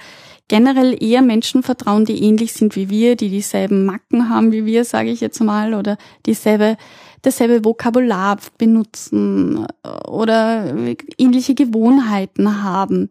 [0.48, 4.84] generell eher Menschen vertrauen, die ähnlich sind wie wir, die dieselben Macken haben wie wir,
[4.84, 6.78] sage ich jetzt mal, oder dieselbe
[7.24, 9.66] dasselbe Vokabular benutzen
[10.08, 10.76] oder
[11.18, 13.10] ähnliche Gewohnheiten haben,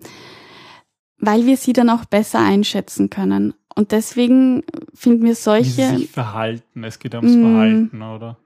[1.18, 3.54] weil wir sie dann auch besser einschätzen können.
[3.74, 4.62] Und deswegen
[4.94, 5.92] finden wir solche.
[5.92, 8.36] Wie sich verhalten, es geht ums mm, Verhalten, oder?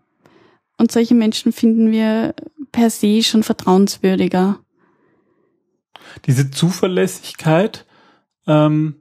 [0.79, 2.35] Und solche Menschen finden wir
[2.71, 4.61] per se schon vertrauenswürdiger.
[6.27, 7.85] Diese Zuverlässigkeit,
[8.47, 8.95] ähm,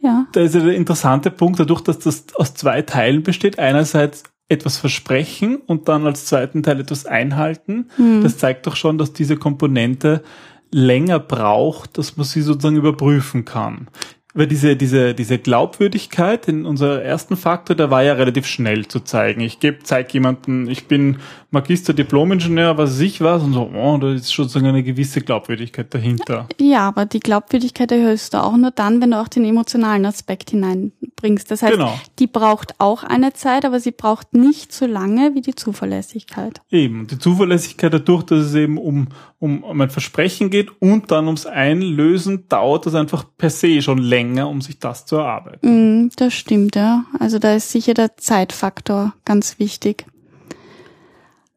[0.00, 0.26] ja.
[0.32, 3.58] Da ist ja der interessante Punkt, dadurch, dass das aus zwei Teilen besteht.
[3.58, 7.88] Einerseits etwas versprechen und dann als zweiten Teil etwas einhalten.
[7.98, 8.22] Mhm.
[8.22, 10.22] Das zeigt doch schon, dass diese Komponente
[10.70, 13.88] länger braucht, dass man sie sozusagen überprüfen kann
[14.38, 19.00] weil diese, diese, diese Glaubwürdigkeit in unser ersten Faktor, der war ja relativ schnell zu
[19.00, 19.40] zeigen.
[19.40, 21.16] Ich gebe, zeig jemanden, ich bin
[21.50, 25.22] Magister, Diplom-Ingenieur, was weiß ich was, und so, oh, da ist schon sozusagen eine gewisse
[25.22, 26.46] Glaubwürdigkeit dahinter.
[26.60, 30.50] Ja, aber die Glaubwürdigkeit erhöhst du auch nur dann, wenn du auch den emotionalen Aspekt
[30.50, 31.50] hineinbringst.
[31.50, 31.98] Das heißt, genau.
[32.20, 36.60] die braucht auch eine Zeit, aber sie braucht nicht so lange wie die Zuverlässigkeit.
[36.70, 39.08] Eben, die Zuverlässigkeit dadurch, dass es eben um,
[39.40, 43.98] um, um ein Versprechen geht und dann ums Einlösen, dauert das einfach per se schon
[43.98, 46.04] länger länger, um sich das zu erarbeiten.
[46.04, 47.04] Mm, das stimmt, ja.
[47.18, 50.06] Also da ist sicher der Zeitfaktor ganz wichtig.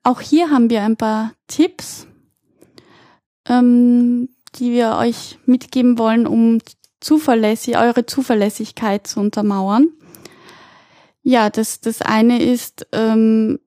[0.04, 2.08] Auch hier haben wir ein paar Tipps,
[3.48, 6.60] ähm, die wir euch mitgeben wollen, um
[7.00, 9.90] zuverlässig, eure Zuverlässigkeit zu untermauern.
[11.24, 13.60] Ja, das, das eine ist ähm,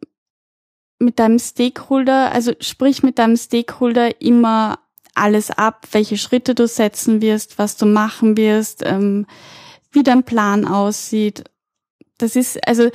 [0.98, 4.78] mit deinem Stakeholder, also sprich mit deinem Stakeholder immer
[5.14, 9.26] alles ab, welche Schritte du setzen wirst, was du machen wirst, ähm,
[9.92, 11.44] wie dein Plan aussieht.
[12.18, 12.90] Das ist, also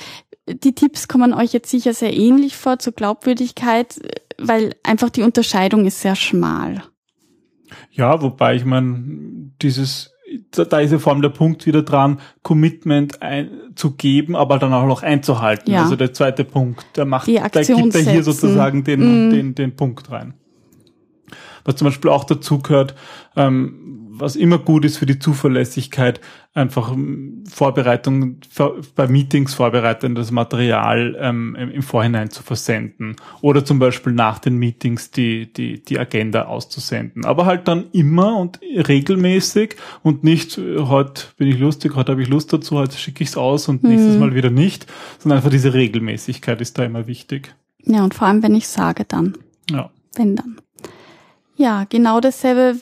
[0.48, 4.00] die Tipps kommen euch jetzt sicher sehr ähnlich vor zur Glaubwürdigkeit,
[4.38, 6.84] weil einfach die Unterscheidung ist sehr schmal.
[7.92, 10.12] Ja, wobei ich meine, dieses
[10.52, 14.74] da ist ja vor allem der Punkt wieder dran, Commitment ein, zu geben, aber dann
[14.74, 15.72] auch noch einzuhalten.
[15.72, 15.84] Ja.
[15.84, 19.32] Also der zweite Punkt, der macht, da gibt er hier sozusagen den, mm.
[19.32, 20.34] den, den Punkt rein.
[21.70, 22.96] Was zum Beispiel auch dazu gehört,
[23.36, 26.20] ähm, was immer gut ist für die Zuverlässigkeit,
[26.56, 28.38] einfach ähm, Vorbereitung,
[28.96, 35.12] bei Meetings vorbereitendes Material ähm, im Vorhinein zu versenden oder zum Beispiel nach den Meetings
[35.12, 37.24] die, die, die Agenda auszusenden.
[37.24, 42.24] Aber halt dann immer und regelmäßig und nicht, äh, heute bin ich lustig, heute habe
[42.24, 43.90] ich Lust dazu, heute schicke ich es aus und mhm.
[43.90, 44.88] nächstes Mal wieder nicht,
[45.20, 47.54] sondern einfach diese Regelmäßigkeit ist da immer wichtig.
[47.86, 49.38] Ja, und vor allem, wenn ich sage dann.
[49.70, 49.92] Ja.
[50.16, 50.58] Wenn dann.
[51.60, 52.80] Ja, genau dasselbe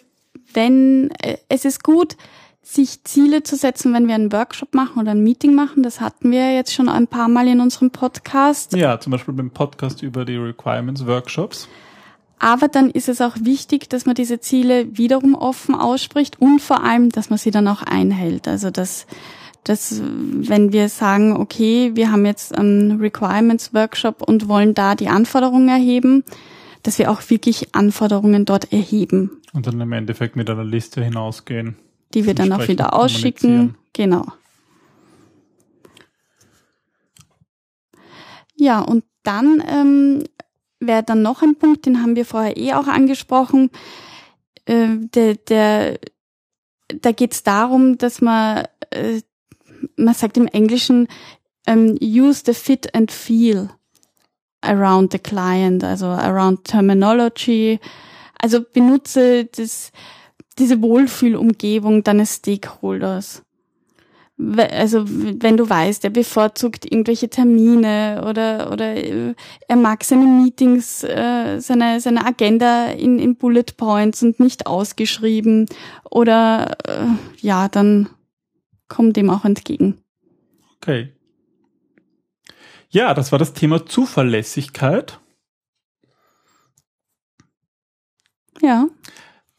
[0.53, 2.15] wenn äh, es ist gut,
[2.61, 5.83] sich Ziele zu setzen, wenn wir einen Workshop machen oder ein Meeting machen.
[5.83, 8.73] Das hatten wir jetzt schon ein paar Mal in unserem Podcast.
[8.75, 11.67] Ja, zum Beispiel beim Podcast über die Requirements Workshops.
[12.39, 16.83] Aber dann ist es auch wichtig, dass man diese Ziele wiederum offen ausspricht und vor
[16.83, 18.47] allem, dass man sie dann auch einhält.
[18.47, 19.07] Also dass,
[19.63, 25.07] dass wenn wir sagen, okay, wir haben jetzt einen Requirements Workshop und wollen da die
[25.07, 26.25] Anforderungen erheben,
[26.83, 29.41] dass wir auch wirklich Anforderungen dort erheben.
[29.53, 31.75] Und dann im Endeffekt mit einer Liste hinausgehen.
[32.13, 33.75] Die wir dann auch wieder ausschicken.
[33.93, 34.25] Genau.
[38.55, 40.23] Ja, und dann ähm,
[40.79, 43.69] wäre dann noch ein Punkt, den haben wir vorher eh auch angesprochen.
[44.65, 45.99] Äh, der, der,
[46.87, 49.21] da geht es darum, dass man, äh,
[49.95, 51.07] man sagt im Englischen,
[51.65, 53.69] ähm, use the fit and feel
[54.67, 57.79] around the client, also around terminology.
[58.39, 59.91] Also benutze das,
[60.59, 63.43] diese Wohlfühlumgebung deines Stakeholders.
[64.37, 69.33] Also wenn du weißt, er bevorzugt irgendwelche Termine oder oder äh,
[69.67, 75.65] er mag seine Meetings, äh, seine seine Agenda in, in Bullet Points und nicht ausgeschrieben
[76.11, 77.07] oder äh,
[77.41, 78.09] ja, dann
[78.87, 79.97] komm dem auch entgegen.
[80.75, 81.16] Okay.
[82.89, 85.19] Ja, das war das Thema Zuverlässigkeit.
[88.61, 88.87] Ja.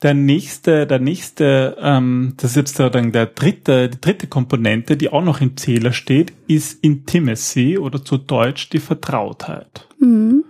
[0.02, 5.10] Der nächste, der nächste, ähm, das ist jetzt sozusagen der dritte, die dritte Komponente, die
[5.10, 9.88] auch noch im Zähler steht, ist Intimacy oder zu Deutsch die Vertrautheit.
[9.98, 10.44] Mhm.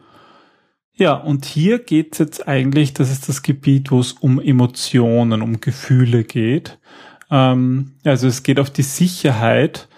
[0.92, 5.60] Ja, und hier geht's jetzt eigentlich, das ist das Gebiet, wo es um Emotionen, um
[5.60, 6.78] Gefühle geht.
[7.30, 9.88] Ähm, also es geht auf die Sicherheit,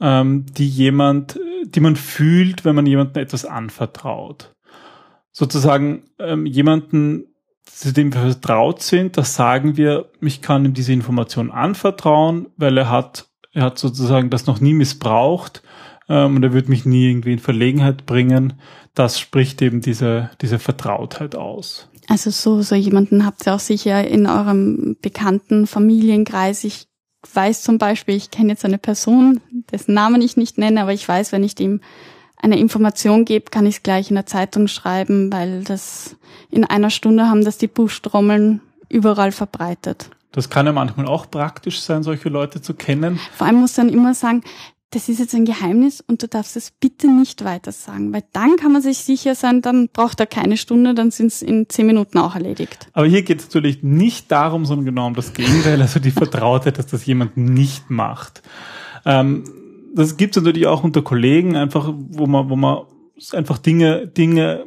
[0.00, 1.38] ähm, die jemand
[1.70, 4.54] die man fühlt, wenn man jemandem etwas anvertraut.
[5.32, 7.26] Sozusagen ähm, jemanden,
[7.64, 12.78] zu dem wir vertraut sind, da sagen wir, ich kann ihm diese Information anvertrauen, weil
[12.78, 15.62] er hat, er hat sozusagen das noch nie missbraucht
[16.08, 18.54] ähm, und er wird mich nie irgendwie in Verlegenheit bringen.
[18.94, 21.90] Das spricht eben diese, diese Vertrautheit aus.
[22.08, 26.64] Also so, so jemanden habt ihr auch sicher in eurem bekannten Familienkreis.
[26.64, 26.86] Ich
[27.34, 31.06] weiß zum Beispiel, ich kenne jetzt eine Person, dessen Namen ich nicht nenne, aber ich
[31.06, 31.80] weiß, wenn ich dem
[32.36, 36.16] eine Information gebe, kann ich es gleich in der Zeitung schreiben, weil das
[36.50, 40.10] in einer Stunde haben das die Buchstrommeln überall verbreitet.
[40.32, 43.18] Das kann ja manchmal auch praktisch sein, solche Leute zu kennen.
[43.32, 44.42] Vor allem muss dann immer sagen,
[44.96, 48.56] das ist jetzt ein Geheimnis und du darfst es bitte nicht weiter sagen, weil dann
[48.56, 51.86] kann man sich sicher sein, dann braucht er keine Stunde, dann sind es in zehn
[51.86, 52.88] Minuten auch erledigt.
[52.94, 56.78] Aber hier geht es natürlich nicht darum, sondern genau um das Gegenteil, also die Vertrautheit,
[56.78, 58.42] dass das jemand nicht macht.
[59.04, 59.44] Ähm,
[59.94, 62.84] das gibt es natürlich auch unter Kollegen, einfach, wo man, wo man
[63.32, 64.64] einfach Dinge, Dinge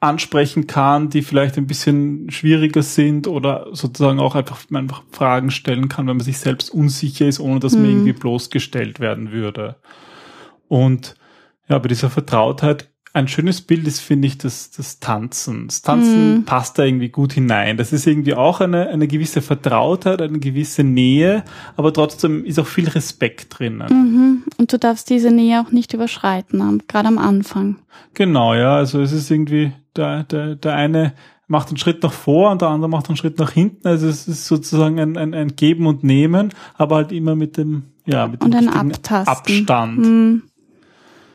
[0.00, 5.88] ansprechen kann, die vielleicht ein bisschen schwieriger sind oder sozusagen auch einfach, einfach Fragen stellen
[5.88, 7.82] kann, wenn man sich selbst unsicher ist, ohne dass mhm.
[7.82, 9.76] man irgendwie bloßgestellt werden würde.
[10.68, 11.16] Und
[11.68, 15.66] ja, bei dieser Vertrautheit ein schönes Bild ist, finde ich, das, das Tanzen.
[15.66, 16.44] Das Tanzen mhm.
[16.44, 17.76] passt da irgendwie gut hinein.
[17.76, 21.44] Das ist irgendwie auch eine, eine gewisse Vertrautheit, eine gewisse Nähe,
[21.76, 23.88] aber trotzdem ist auch viel Respekt drinnen.
[23.90, 24.42] Mhm.
[24.58, 27.76] Und du darfst diese Nähe auch nicht überschreiten, gerade am Anfang.
[28.14, 28.76] Genau, ja.
[28.76, 31.14] Also es ist irgendwie, der, der, der eine
[31.48, 33.88] macht einen Schritt nach vor und der andere macht einen Schritt nach hinten.
[33.88, 37.84] Also es ist sozusagen ein, ein, ein Geben und Nehmen, aber halt immer mit dem,
[38.04, 39.98] ja, mit dem Abstand.
[39.98, 40.42] Mhm.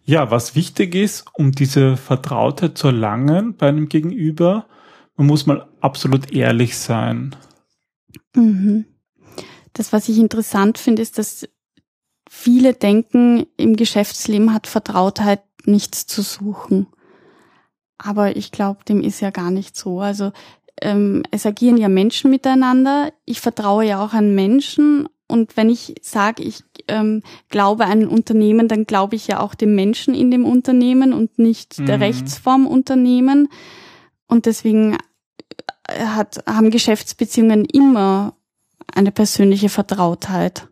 [0.05, 4.67] Ja, was wichtig ist, um diese Vertrautheit zu erlangen bei einem Gegenüber,
[5.15, 7.35] man muss mal absolut ehrlich sein.
[8.35, 8.85] Mhm.
[9.73, 11.47] Das, was ich interessant finde, ist, dass
[12.29, 16.87] viele denken, im Geschäftsleben hat Vertrautheit nichts zu suchen.
[17.97, 20.01] Aber ich glaube, dem ist ja gar nicht so.
[20.01, 20.31] Also
[20.81, 23.13] ähm, es agieren ja Menschen miteinander.
[23.25, 25.07] Ich vertraue ja auch an Menschen.
[25.33, 29.55] Und wenn ich sage, ich ähm, glaube an ein Unternehmen, dann glaube ich ja auch
[29.55, 31.87] dem Menschen in dem Unternehmen und nicht mhm.
[31.87, 33.49] der Rechtsform Unternehmen.
[34.27, 34.95] Und deswegen
[35.87, 38.35] äh, hat, haben Geschäftsbeziehungen immer
[38.93, 40.67] eine persönliche Vertrautheit.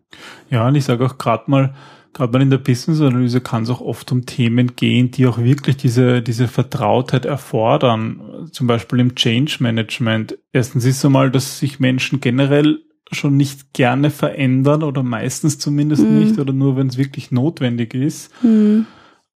[0.48, 1.74] Ja, und ich sage auch gerade mal,
[2.12, 5.76] gerade mal in der Business-Analyse kann es auch oft um Themen gehen, die auch wirklich
[5.76, 8.48] diese, diese Vertrautheit erfordern.
[8.52, 10.38] Zum Beispiel im Change Management.
[10.52, 12.78] Erstens ist es einmal, dass sich Menschen generell
[13.12, 16.18] schon nicht gerne verändern oder meistens zumindest mhm.
[16.18, 18.32] nicht oder nur wenn es wirklich notwendig ist.
[18.42, 18.86] Mhm.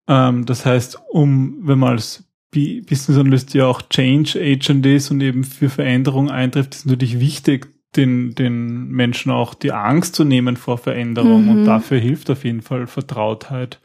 [0.09, 5.21] Ähm, das heißt, um, wenn man als Business Analyst ja auch Change Agent ist und
[5.21, 10.57] eben für Veränderung eintrifft, ist natürlich wichtig, den, den Menschen auch die Angst zu nehmen
[10.57, 11.51] vor Veränderung mhm.
[11.51, 13.81] und dafür hilft auf jeden Fall Vertrautheit.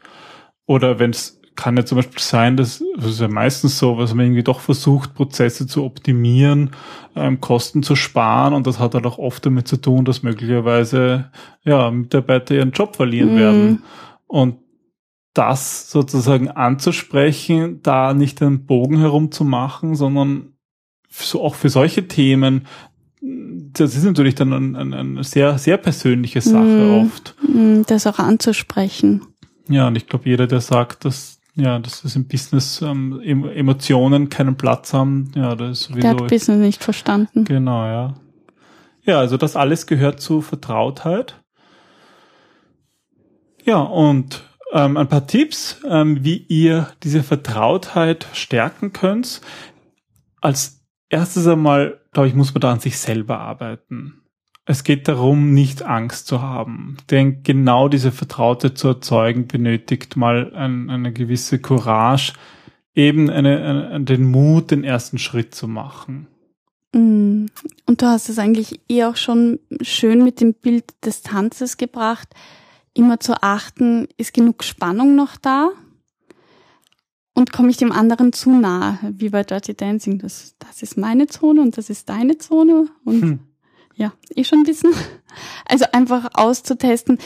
[0.66, 4.14] Oder wenn es kann ja zum Beispiel sein, dass das ist ja meistens so, was
[4.14, 6.70] man irgendwie doch versucht, Prozesse zu optimieren,
[7.14, 11.30] ähm, Kosten zu sparen und das hat halt auch oft damit zu tun, dass möglicherweise
[11.64, 13.38] ja Mitarbeiter ihren Job verlieren mhm.
[13.38, 13.82] werden.
[14.26, 14.56] Und
[15.34, 20.52] das sozusagen anzusprechen, da nicht einen Bogen herumzumachen, sondern
[21.08, 22.66] so auch für solche Themen
[23.22, 27.34] das ist natürlich dann eine, eine, eine sehr, sehr persönliche Sache mm, oft.
[27.42, 29.22] Mm, das auch anzusprechen.
[29.68, 34.28] Ja, und ich glaube, jeder, der sagt, dass, ja, dass es im Business ähm, Emotionen
[34.28, 36.00] keinen Platz haben, ja, das ist sowieso.
[36.00, 37.44] Der hat Business nicht verstanden.
[37.44, 38.14] Genau, ja.
[39.04, 41.42] Ja, also das alles gehört zu Vertrautheit.
[43.64, 49.40] Ja, und ähm, ein paar Tipps, ähm, wie ihr diese Vertrautheit stärken könnt.
[50.40, 54.21] Als erstes einmal, glaube ich, muss man da an sich selber arbeiten.
[54.64, 56.96] Es geht darum, nicht Angst zu haben.
[57.10, 62.34] Denn genau diese Vertraute zu erzeugen, benötigt mal ein, eine gewisse Courage,
[62.94, 66.28] eben eine, eine, den Mut, den ersten Schritt zu machen.
[66.94, 67.46] Mm.
[67.86, 72.28] Und du hast es eigentlich eh auch schon schön mit dem Bild des Tanzes gebracht,
[72.94, 75.70] immer zu achten, ist genug Spannung noch da?
[77.34, 80.18] und komme ich dem anderen zu nah, wie bei Dirty Dancing.
[80.18, 83.40] Das, das ist meine Zone und das ist deine Zone und hm.
[84.02, 84.92] Ja, eh schon wissen.
[85.64, 87.16] Also einfach auszutesten,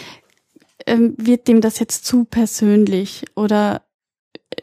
[0.86, 3.82] ähm, wird dem das jetzt zu persönlich oder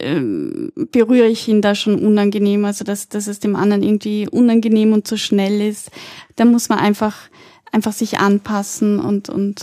[0.00, 4.94] ähm, berühre ich ihn da schon unangenehm, also dass, dass es dem anderen irgendwie unangenehm
[4.94, 5.90] und zu schnell ist.
[6.36, 7.28] Da muss man einfach,
[7.70, 9.62] einfach sich anpassen und, und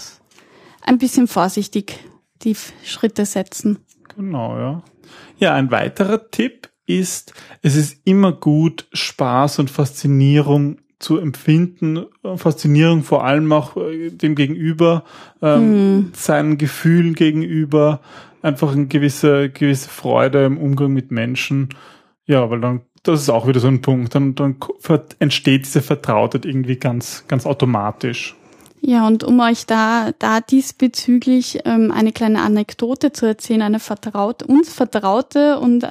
[0.84, 1.98] ein bisschen vorsichtig
[2.44, 3.80] die Schritte setzen.
[4.16, 4.84] Genau, ja.
[5.40, 7.34] Ja, ein weiterer Tipp ist,
[7.64, 14.36] es ist immer gut, Spaß und Faszinierung zu empfinden, Faszinierung vor allem auch äh, dem
[14.36, 15.04] Gegenüber,
[15.42, 16.12] ähm, mhm.
[16.14, 18.02] seinen Gefühlen gegenüber,
[18.42, 21.70] einfach eine gewisse, gewisse Freude im Umgang mit Menschen.
[22.26, 24.58] Ja, weil dann, das ist auch wieder so ein Punkt, dann, dann
[25.20, 28.36] entsteht diese Vertrautheit irgendwie ganz, ganz automatisch.
[28.84, 34.42] Ja, und um euch da, da diesbezüglich ähm, eine kleine Anekdote zu erzählen, eine vertraut,
[34.42, 35.88] uns vertraute und äh,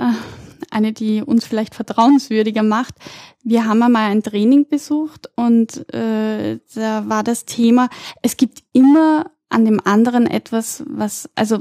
[0.70, 2.94] eine, die uns vielleicht vertrauenswürdiger macht.
[3.42, 7.88] Wir haben einmal ein Training besucht und äh, da war das Thema,
[8.22, 11.60] es gibt immer an dem anderen etwas, was, also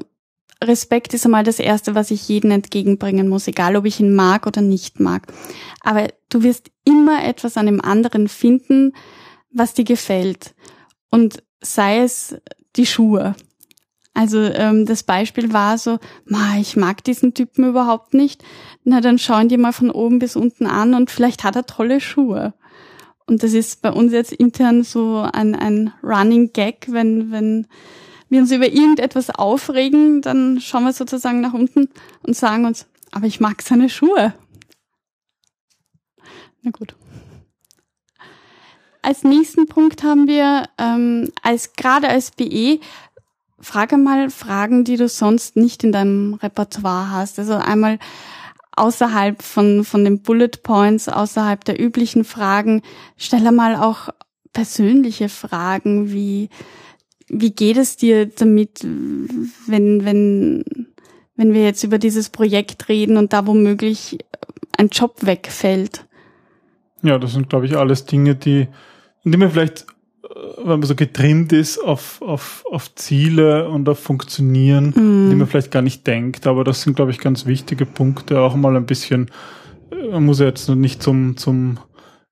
[0.63, 4.45] Respekt ist einmal das Erste, was ich jedem entgegenbringen muss, egal ob ich ihn mag
[4.45, 5.27] oder nicht mag.
[5.81, 8.93] Aber du wirst immer etwas an dem anderen finden,
[9.51, 10.53] was dir gefällt.
[11.09, 12.35] Und sei es
[12.75, 13.35] die Schuhe.
[14.19, 18.43] Also ähm, das Beispiel war so, ma, ich mag diesen Typen überhaupt nicht.
[18.83, 22.01] Na, dann schauen die mal von oben bis unten an und vielleicht hat er tolle
[22.01, 22.53] Schuhe.
[23.27, 27.67] Und das ist bei uns jetzt intern so ein, ein Running Gag, wenn, wenn
[28.27, 31.87] wir uns über irgendetwas aufregen, dann schauen wir sozusagen nach unten
[32.21, 34.33] und sagen uns, aber ich mag seine Schuhe.
[36.61, 36.93] Na gut.
[39.01, 42.81] Als nächsten Punkt haben wir ähm, als gerade als BE
[43.61, 47.39] frage mal Fragen, die du sonst nicht in deinem Repertoire hast.
[47.39, 47.99] Also einmal
[48.75, 52.81] außerhalb von von den Bullet Points, außerhalb der üblichen Fragen,
[53.17, 54.09] stelle mal auch
[54.53, 56.49] persönliche Fragen wie
[57.27, 60.87] wie geht es dir damit, wenn wenn
[61.35, 64.17] wenn wir jetzt über dieses Projekt reden und da womöglich
[64.77, 66.05] ein Job wegfällt?
[67.01, 68.67] Ja, das sind, glaube ich, alles Dinge, die
[69.23, 69.85] indem man vielleicht,
[70.57, 75.29] wenn man so getrimmt ist auf, auf, auf Ziele und auf Funktionieren, mm.
[75.29, 76.47] die man vielleicht gar nicht denkt.
[76.47, 78.41] Aber das sind, glaube ich, ganz wichtige Punkte.
[78.41, 79.31] Auch mal ein bisschen,
[79.91, 81.79] äh, man muss ja jetzt nicht zum, zum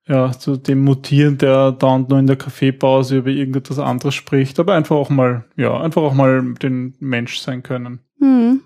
[0.06, 4.74] ja, zu dem mutieren, der da nur in der Kaffeepause über irgendetwas anderes spricht, aber
[4.74, 8.00] einfach auch mal, ja, einfach auch mal den Mensch sein können.
[8.18, 8.62] Hm.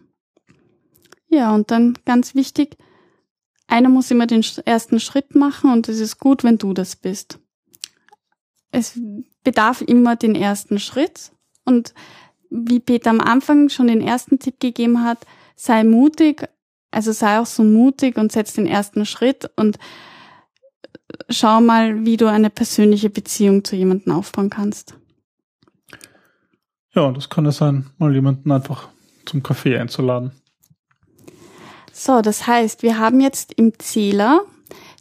[1.28, 2.76] Ja, und dann ganz wichtig,
[3.66, 7.40] einer muss immer den ersten Schritt machen und es ist gut, wenn du das bist.
[8.72, 8.98] Es
[9.44, 11.30] bedarf immer den ersten Schritt
[11.64, 11.94] und
[12.50, 16.48] wie Peter am Anfang schon den ersten Tipp gegeben hat, sei mutig,
[16.90, 19.78] also sei auch so mutig und setz den ersten Schritt und
[21.28, 24.94] schau mal, wie du eine persönliche Beziehung zu jemandem aufbauen kannst.
[26.94, 28.88] Ja, das kann es sein, mal jemanden einfach
[29.24, 30.32] zum Kaffee einzuladen.
[31.92, 34.42] So, das heißt, wir haben jetzt im Zähler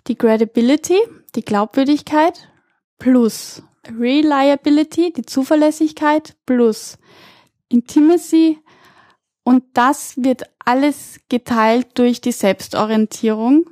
[0.07, 0.97] die Credibility,
[1.35, 2.50] die Glaubwürdigkeit
[3.01, 3.63] plus.
[3.99, 6.97] Reliability, die Zuverlässigkeit plus.
[7.67, 8.59] Intimacy.
[9.43, 13.65] Und das wird alles geteilt durch die Selbstorientierung,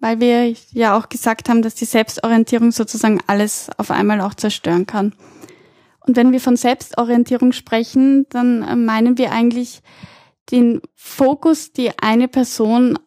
[0.00, 4.86] weil wir ja auch gesagt haben, dass die Selbstorientierung sozusagen alles auf einmal auch zerstören
[4.86, 5.14] kann.
[6.00, 9.82] Und wenn wir von Selbstorientierung sprechen, dann äh, meinen wir eigentlich
[10.50, 12.98] den Fokus, die eine Person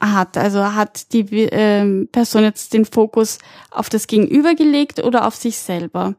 [0.00, 0.36] hat.
[0.36, 3.38] Also hat die äh, Person jetzt den Fokus
[3.70, 6.14] auf das Gegenüber gelegt oder auf sich selber.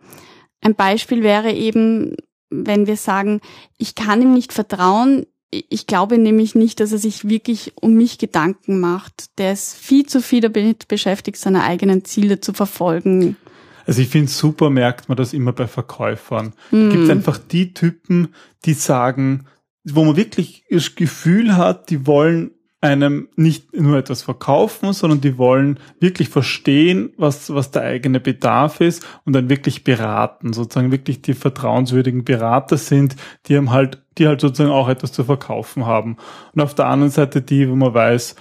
[0.62, 2.16] Ein Beispiel wäre eben,
[2.50, 3.42] wenn wir sagen,
[3.78, 8.18] ich kann ihm nicht vertrauen, ich glaube nämlich nicht, dass er sich wirklich um mich
[8.20, 9.38] Gedanken macht.
[9.40, 13.36] Der ist viel zu viel damit beschäftigt, seine eigenen Ziele zu verfolgen.
[13.88, 16.54] Also ich finde super, merkt man das immer bei Verkäufern.
[16.70, 16.90] Mm.
[16.92, 19.48] Gibt einfach die Typen, die sagen,
[19.84, 22.52] wo man wirklich das Gefühl hat, die wollen
[22.82, 28.80] einem nicht nur etwas verkaufen, sondern die wollen wirklich verstehen, was, was der eigene Bedarf
[28.80, 33.18] ist und dann wirklich beraten, sozusagen wirklich die vertrauenswürdigen Berater sind,
[33.48, 36.18] die haben halt, die halt sozusagen auch etwas zu verkaufen haben.
[36.54, 38.36] Und auf der anderen Seite die, wo man weiß,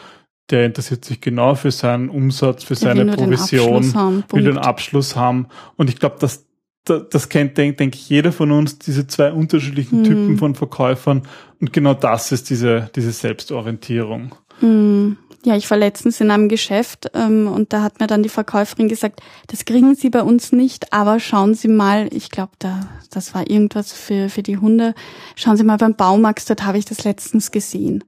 [0.51, 5.49] der interessiert sich genau für seinen Umsatz, für seine Provision, haben, will den Abschluss haben.
[5.77, 6.48] Und ich glaube, dass
[6.85, 10.05] das kennt, denke denk ich, jeder von uns, diese zwei unterschiedlichen hm.
[10.05, 11.23] Typen von Verkäufern.
[11.61, 14.35] Und genau das ist diese, diese Selbstorientierung.
[14.61, 15.17] Hm.
[15.45, 18.89] Ja, ich war letztens in einem Geschäft ähm, und da hat mir dann die Verkäuferin
[18.89, 23.35] gesagt, das kriegen Sie bei uns nicht, aber schauen Sie mal, ich glaube, da das
[23.35, 24.95] war irgendwas für, für die Hunde,
[25.37, 28.05] schauen Sie mal beim Baumarkt, dort habe ich das letztens gesehen.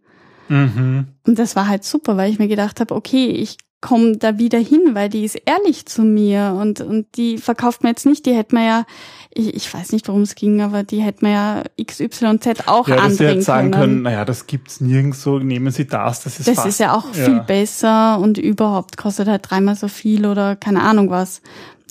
[0.48, 1.06] Mhm.
[1.24, 4.58] Und das war halt super, weil ich mir gedacht habe, okay, ich komme da wieder
[4.58, 8.34] hin, weil die ist ehrlich zu mir und, und die verkauft mir jetzt nicht, die
[8.34, 8.84] hätte mir ja,
[9.32, 12.96] ich, ich weiß nicht, worum es ging, aber die hätte mir ja XYZ auch ja,
[12.96, 13.82] dass sie jetzt sagen können.
[13.82, 17.06] können, naja, das gibt's nirgendwo, nehmen Sie das, das ist Das fast, ist ja auch
[17.14, 17.24] ja.
[17.24, 21.40] viel besser und überhaupt kostet halt dreimal so viel oder keine Ahnung was.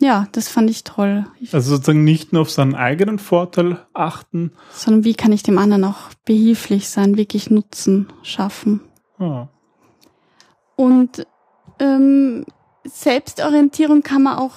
[0.02, 1.26] Ja, das fand ich toll.
[1.52, 4.52] Also sozusagen nicht nur auf seinen eigenen Vorteil achten.
[4.72, 8.80] Sondern wie kann ich dem anderen auch behilflich sein, wirklich Nutzen schaffen.
[9.20, 9.50] Ja.
[10.78, 11.26] Und
[11.80, 12.46] ähm,
[12.84, 14.54] Selbstorientierung kann man auch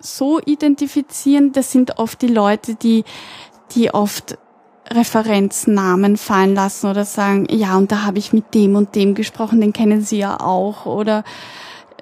[0.00, 3.04] so identifizieren, das sind oft die Leute, die,
[3.72, 4.38] die oft
[4.90, 9.60] Referenznamen fallen lassen oder sagen, ja, und da habe ich mit dem und dem gesprochen,
[9.60, 11.24] den kennen Sie ja auch, oder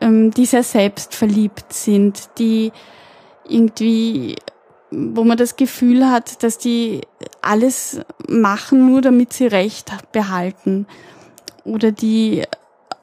[0.01, 2.73] ähm, die sehr selbstverliebt sind, die
[3.49, 4.37] irgendwie,
[4.91, 7.01] wo man das Gefühl hat, dass die
[7.43, 10.87] alles machen, nur damit sie Recht behalten,
[11.64, 12.45] oder die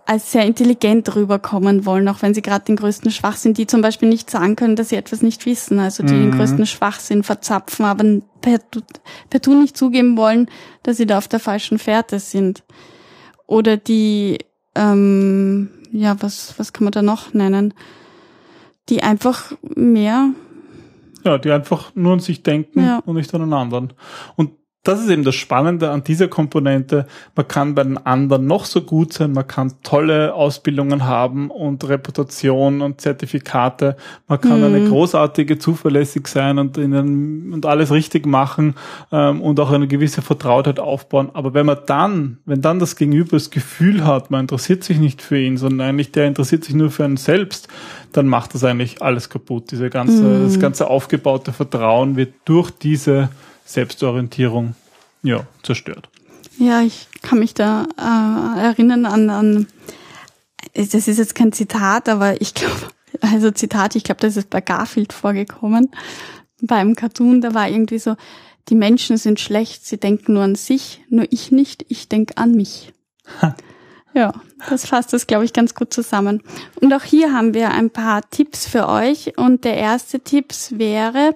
[0.05, 4.09] als sehr intelligent rüberkommen wollen, auch wenn sie gerade den größten Schwachsinn, die zum Beispiel
[4.09, 6.31] nicht sagen können, dass sie etwas nicht wissen, also die mhm.
[6.31, 8.03] den größten Schwachsinn verzapfen, aber
[8.41, 8.59] per,
[9.29, 10.49] per Tu nicht zugeben wollen,
[10.83, 12.63] dass sie da auf der falschen Fährte sind.
[13.47, 14.39] Oder die,
[14.75, 17.73] ähm, ja, was, was kann man da noch nennen?
[18.89, 20.31] Die einfach mehr
[21.23, 22.99] ja, die einfach nur an sich denken ja.
[23.05, 23.93] und nicht an einen anderen.
[24.35, 24.51] Und
[24.83, 27.07] das ist eben das Spannende an dieser Komponente.
[27.37, 31.87] Man kann bei den anderen noch so gut sein, man kann tolle Ausbildungen haben und
[31.87, 33.95] Reputation und Zertifikate.
[34.27, 34.65] Man kann mhm.
[34.65, 38.75] eine großartige zuverlässig sein und, ihnen, und alles richtig machen
[39.13, 41.29] ähm, und auch eine gewisse Vertrautheit aufbauen.
[41.33, 45.21] Aber wenn man dann, wenn dann das Gegenüber das Gefühl hat, man interessiert sich nicht
[45.21, 47.69] für ihn, sondern eigentlich der interessiert sich nur für einen selbst,
[48.11, 49.71] dann macht das eigentlich alles kaputt.
[49.71, 50.43] Diese ganze, mhm.
[50.43, 53.29] das ganze aufgebaute Vertrauen wird durch diese
[53.65, 54.75] Selbstorientierung
[55.21, 56.09] ja, zerstört.
[56.57, 59.67] Ja, ich kann mich da äh, erinnern an, an,
[60.73, 62.75] das ist jetzt kein Zitat, aber ich glaube,
[63.21, 65.89] also Zitat, ich glaube, das ist bei Garfield vorgekommen,
[66.61, 68.15] beim Cartoon, da war irgendwie so,
[68.69, 72.53] die Menschen sind schlecht, sie denken nur an sich, nur ich nicht, ich denke an
[72.53, 72.93] mich.
[73.41, 73.55] Ha.
[74.13, 74.31] Ja,
[74.69, 76.43] das fasst das, glaube ich, ganz gut zusammen.
[76.79, 79.37] Und auch hier haben wir ein paar Tipps für euch.
[79.37, 81.35] Und der erste Tipps wäre,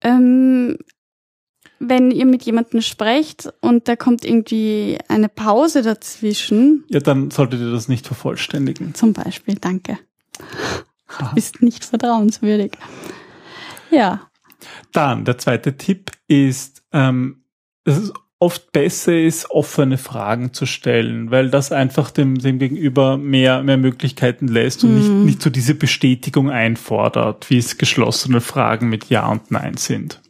[0.00, 0.78] ähm,
[1.88, 6.84] wenn ihr mit jemandem sprecht und da kommt irgendwie eine Pause dazwischen.
[6.88, 8.94] Ja, dann solltet ihr das nicht vervollständigen.
[8.94, 9.98] Zum Beispiel, danke.
[11.18, 12.72] Du bist nicht vertrauenswürdig.
[13.90, 14.28] Ja.
[14.92, 17.44] Dann, der zweite Tipp ist, ähm,
[17.84, 23.16] es ist oft besser ist, offene Fragen zu stellen, weil das einfach dem, dem Gegenüber
[23.16, 25.24] mehr, mehr Möglichkeiten lässt und nicht, Mhm.
[25.24, 30.20] nicht so diese Bestätigung einfordert, wie es geschlossene Fragen mit Ja und Nein sind.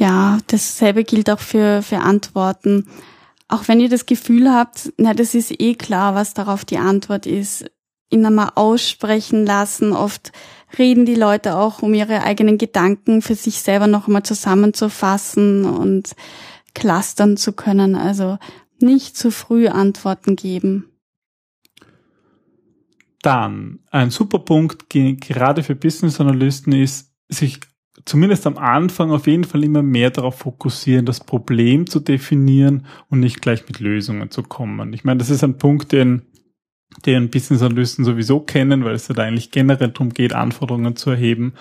[0.00, 2.88] Ja, dasselbe gilt auch für, für Antworten.
[3.48, 7.26] Auch wenn ihr das Gefühl habt, na, das ist eh klar, was darauf die Antwort
[7.26, 7.66] ist,
[8.08, 9.92] ihn einmal aussprechen lassen.
[9.92, 10.32] Oft
[10.78, 16.16] reden die Leute auch, um ihre eigenen Gedanken für sich selber noch einmal zusammenzufassen und
[16.74, 17.94] clustern zu können.
[17.94, 18.38] Also
[18.80, 20.86] nicht zu früh Antworten geben.
[23.20, 27.60] Dann, ein super Punkt, ge- gerade für Business Analysten ist, sich
[28.04, 33.20] zumindest am Anfang auf jeden Fall immer mehr darauf fokussieren, das Problem zu definieren und
[33.20, 34.92] nicht gleich mit Lösungen zu kommen.
[34.92, 36.22] Ich meine, das ist ein Punkt, den,
[37.06, 41.10] den Business Analysten sowieso kennen, weil es ja da eigentlich generell darum geht, Anforderungen zu
[41.10, 41.54] erheben.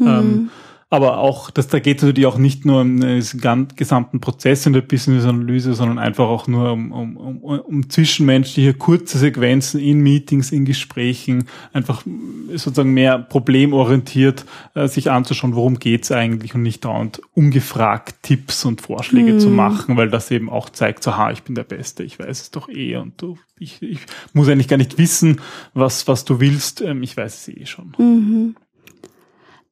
[0.00, 0.50] Ähm,
[0.92, 4.72] aber auch, dass da geht es natürlich auch nicht nur um den gesamten Prozess in
[4.72, 10.50] der Business-Analyse, sondern einfach auch nur um, um, um, um zwischenmenschliche kurze Sequenzen in Meetings,
[10.50, 12.02] in Gesprächen, einfach
[12.48, 18.80] sozusagen mehr problemorientiert äh, sich anzuschauen, worum geht's eigentlich und nicht dauernd ungefragt Tipps und
[18.80, 22.18] Vorschläge zu machen, weil das eben auch zeigt, so, ha, ich bin der Beste, ich
[22.18, 24.00] weiß es doch eh und du, ich, ich
[24.32, 25.40] muss eigentlich gar nicht wissen,
[25.72, 27.94] was, was du willst, ähm, ich weiß es eh schon.
[27.96, 28.56] Mhm.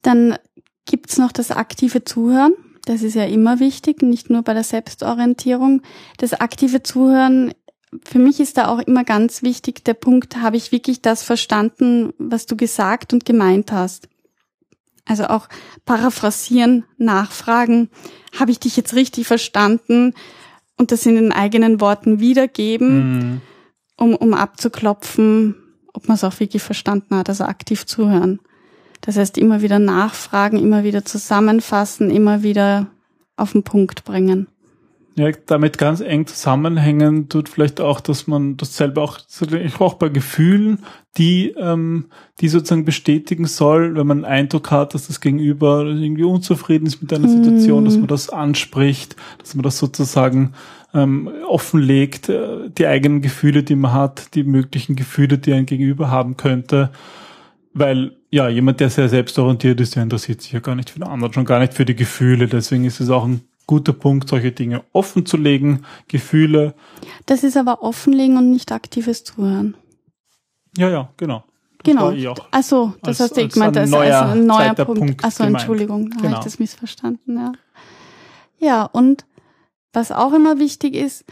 [0.03, 0.37] Dann
[0.89, 2.53] gibt's noch das aktive Zuhören.
[2.87, 5.83] Das ist ja immer wichtig, nicht nur bei der Selbstorientierung.
[6.17, 7.53] Das aktive Zuhören,
[8.03, 12.13] für mich ist da auch immer ganz wichtig der Punkt, habe ich wirklich das verstanden,
[12.19, 14.09] was du gesagt und gemeint hast.
[15.05, 15.49] Also auch
[15.85, 17.91] paraphrasieren, nachfragen,
[18.39, 20.15] habe ich dich jetzt richtig verstanden
[20.79, 23.41] und das in den eigenen Worten wiedergeben Mhm.
[23.97, 25.57] um, um abzuklopfen,
[25.93, 28.41] ob man es auch wirklich verstanden hat, also aktiv zuhören.
[29.01, 32.87] Das heißt, immer wieder nachfragen, immer wieder zusammenfassen, immer wieder
[33.37, 34.49] auf den Punkt bringen.
[35.19, 39.19] Ja, damit ganz eng zusammenhängen tut vielleicht auch, dass man das selber auch,
[39.51, 40.79] ich auch bei Gefühlen,
[41.17, 42.07] die, ähm,
[42.41, 47.03] die sozusagen bestätigen soll, wenn man einen Eindruck hat, dass das Gegenüber irgendwie unzufrieden ist
[47.03, 50.53] mit einer Situation, dass man das anspricht, dass man das sozusagen
[50.95, 56.13] ähm, offenlegt, äh, die eigenen Gefühle, die man hat, die möglichen Gefühle, die ein Gegenüber
[56.13, 56.91] haben könnte.
[57.75, 61.09] Weil ja, jemand, der sehr selbstorientiert ist, der interessiert sich ja gar nicht für den
[61.09, 62.47] anderen, schon gar nicht für die Gefühle.
[62.49, 66.75] Deswegen ist es auch ein guter Punkt, solche Dinge offen zu legen, Gefühle.
[67.27, 69.77] Das ist aber offenlegen und nicht aktives Zuhören.
[70.77, 71.45] Ja, ja, genau.
[71.85, 72.11] Das Genau.
[72.11, 72.29] eh.
[72.51, 74.99] Also, das als- hast du als gemeint, ein als, neuer als ein neuer Punkt.
[75.01, 75.57] Punkt Also gemeint.
[75.63, 76.39] Entschuldigung, da habe Genau.
[76.39, 77.53] ich das missverstanden, ja.
[78.59, 79.25] Ja, und
[79.93, 81.25] was auch immer wichtig ist,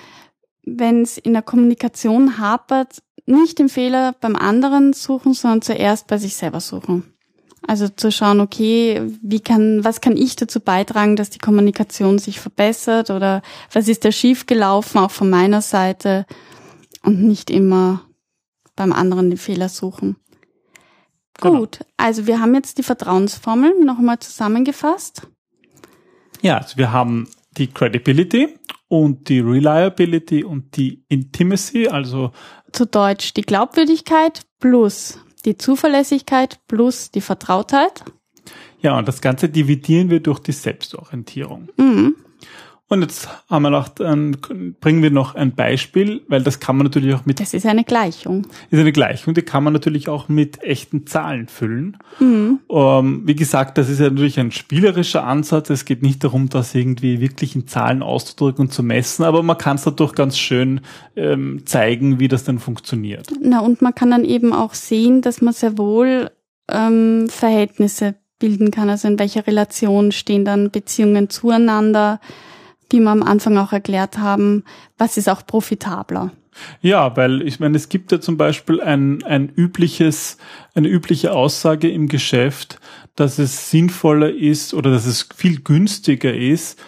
[0.66, 6.18] wenn es in der Kommunikation hapert, nicht den Fehler beim anderen suchen, sondern zuerst bei
[6.18, 7.14] sich selber suchen.
[7.66, 12.38] Also zu schauen, okay, wie kann, was kann ich dazu beitragen, dass die Kommunikation sich
[12.38, 13.42] verbessert oder
[13.72, 16.26] was ist da schief gelaufen, auch von meiner Seite
[17.02, 18.02] und nicht immer
[18.76, 20.16] beim anderen den Fehler suchen.
[21.40, 21.60] Genau.
[21.60, 25.22] Gut, also wir haben jetzt die Vertrauensformel nochmal zusammengefasst.
[26.42, 28.54] Ja, also wir haben die Credibility
[28.88, 32.30] und die Reliability und die Intimacy, also
[32.72, 38.04] Zu Deutsch die Glaubwürdigkeit plus die Zuverlässigkeit plus die Vertrautheit.
[38.80, 41.68] ja, und das Ganze dividieren wir durch die Selbstorientierung.
[41.76, 42.16] Mhm.
[42.88, 44.36] Und jetzt haben wir noch, dann
[44.80, 47.82] bringen wir noch ein Beispiel, weil das kann man natürlich auch mit, Das ist eine
[47.82, 48.46] Gleichung.
[48.70, 51.96] ist eine Gleichung, die kann man natürlich auch mit echten Zahlen füllen.
[52.20, 52.60] Mhm.
[52.70, 55.68] Ähm, wie gesagt, das ist ja natürlich ein spielerischer Ansatz.
[55.70, 59.58] Es geht nicht darum, das irgendwie wirklich in Zahlen auszudrücken und zu messen, aber man
[59.58, 60.80] kann es dadurch ganz schön
[61.16, 63.26] ähm, zeigen, wie das dann funktioniert.
[63.40, 66.30] Na, und man kann dann eben auch sehen, dass man sehr wohl
[66.70, 68.90] ähm, Verhältnisse bilden kann.
[68.90, 72.20] Also in welcher Relation stehen dann Beziehungen zueinander,
[72.90, 74.64] wie wir am Anfang auch erklärt haben,
[74.98, 76.32] was ist auch profitabler.
[76.80, 80.38] Ja, weil ich meine, es gibt ja zum Beispiel ein, ein übliches,
[80.74, 82.80] eine übliche Aussage im Geschäft,
[83.14, 86.78] dass es sinnvoller ist oder dass es viel günstiger ist,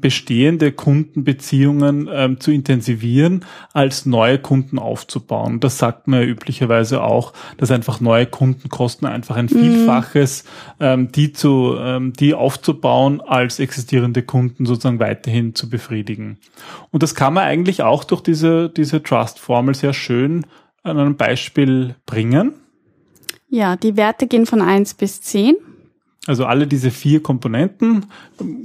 [0.00, 5.60] bestehende Kundenbeziehungen ähm, zu intensivieren, als neue Kunden aufzubauen.
[5.60, 10.44] Das sagt man ja üblicherweise auch, dass einfach neue Kunden kosten einfach ein Vielfaches,
[10.80, 16.38] ähm, die zu, ähm, die aufzubauen, als existierende Kunden sozusagen weiterhin zu befriedigen.
[16.90, 20.46] Und das kann man eigentlich auch durch diese, diese Trust-Formel sehr schön
[20.82, 22.54] an einem Beispiel bringen.
[23.48, 25.56] Ja, die Werte gehen von eins bis zehn.
[26.26, 28.06] Also alle diese vier Komponenten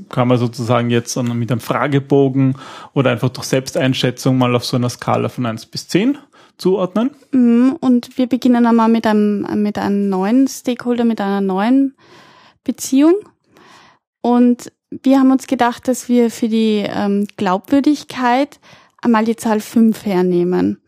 [0.09, 2.55] kann man sozusagen jetzt mit einem Fragebogen
[2.93, 6.17] oder einfach durch Selbsteinschätzung mal auf so einer Skala von eins bis zehn
[6.57, 7.11] zuordnen.
[7.31, 11.95] Mhm, Und wir beginnen einmal mit einem, mit einem neuen Stakeholder, mit einer neuen
[12.63, 13.15] Beziehung.
[14.21, 18.59] Und wir haben uns gedacht, dass wir für die ähm, Glaubwürdigkeit
[19.01, 20.81] einmal die Zahl 5 hernehmen.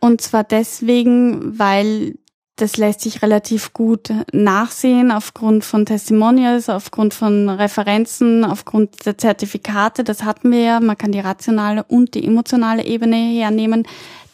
[0.00, 2.14] Und zwar deswegen, weil
[2.60, 10.04] das lässt sich relativ gut nachsehen aufgrund von Testimonials, aufgrund von Referenzen, aufgrund der Zertifikate.
[10.04, 10.80] Das hatten wir ja.
[10.80, 13.86] Man kann die rationale und die emotionale Ebene hernehmen.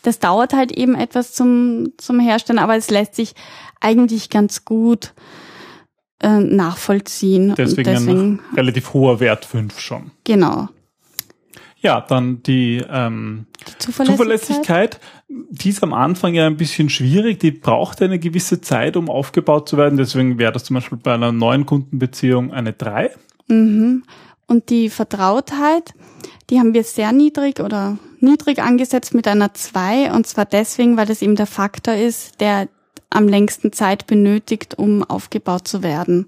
[0.02, 3.34] Das dauert halt eben etwas zum, zum Herstellen, aber es lässt sich
[3.80, 5.12] eigentlich ganz gut
[6.20, 7.54] äh, nachvollziehen.
[7.56, 10.10] Deswegen, und deswegen ein relativ hoher Wert 5 schon.
[10.24, 10.68] genau.
[11.86, 14.16] Ja, dann die ähm, Die Zuverlässigkeit.
[14.16, 19.08] Zuverlässigkeit, die ist am Anfang ja ein bisschen schwierig, die braucht eine gewisse Zeit, um
[19.08, 19.96] aufgebaut zu werden.
[19.96, 23.12] Deswegen wäre das zum Beispiel bei einer neuen Kundenbeziehung eine 3.
[23.46, 24.02] Mhm.
[24.48, 25.94] Und die Vertrautheit,
[26.50, 30.10] die haben wir sehr niedrig oder niedrig angesetzt mit einer 2.
[30.12, 32.66] Und zwar deswegen, weil das eben der Faktor ist, der
[33.10, 36.26] am längsten Zeit benötigt, um aufgebaut zu werden.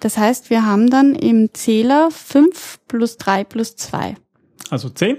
[0.00, 4.16] Das heißt, wir haben dann im Zähler 5 plus 3 plus 2.
[4.70, 5.18] also 10.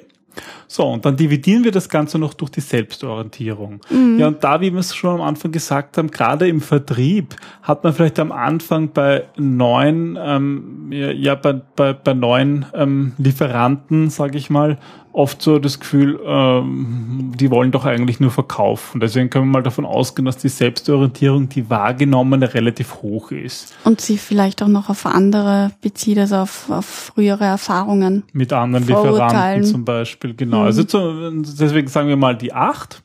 [0.68, 3.82] So, und dann dividieren wir das Ganze noch durch die Selbstorientierung.
[4.18, 7.84] Ja, und da, wie wir es schon am Anfang gesagt haben, gerade im Vertrieb hat
[7.84, 14.10] man vielleicht am Anfang bei neuen, ähm, ja, ja bei, bei, bei neuen ähm, Lieferanten,
[14.10, 14.78] sage ich mal,
[15.14, 19.00] oft so das Gefühl, ähm, die wollen doch eigentlich nur verkaufen.
[19.00, 23.74] Deswegen können wir mal davon ausgehen, dass die Selbstorientierung, die wahrgenommene, relativ hoch ist.
[23.84, 28.24] Und sie vielleicht auch noch auf andere bezieht, also auf, auf frühere Erfahrungen.
[28.34, 28.88] Mit anderen.
[28.88, 30.64] Lieferanten zum Beispiel, genau.
[30.64, 33.04] Also zu, deswegen sagen wir mal die 8.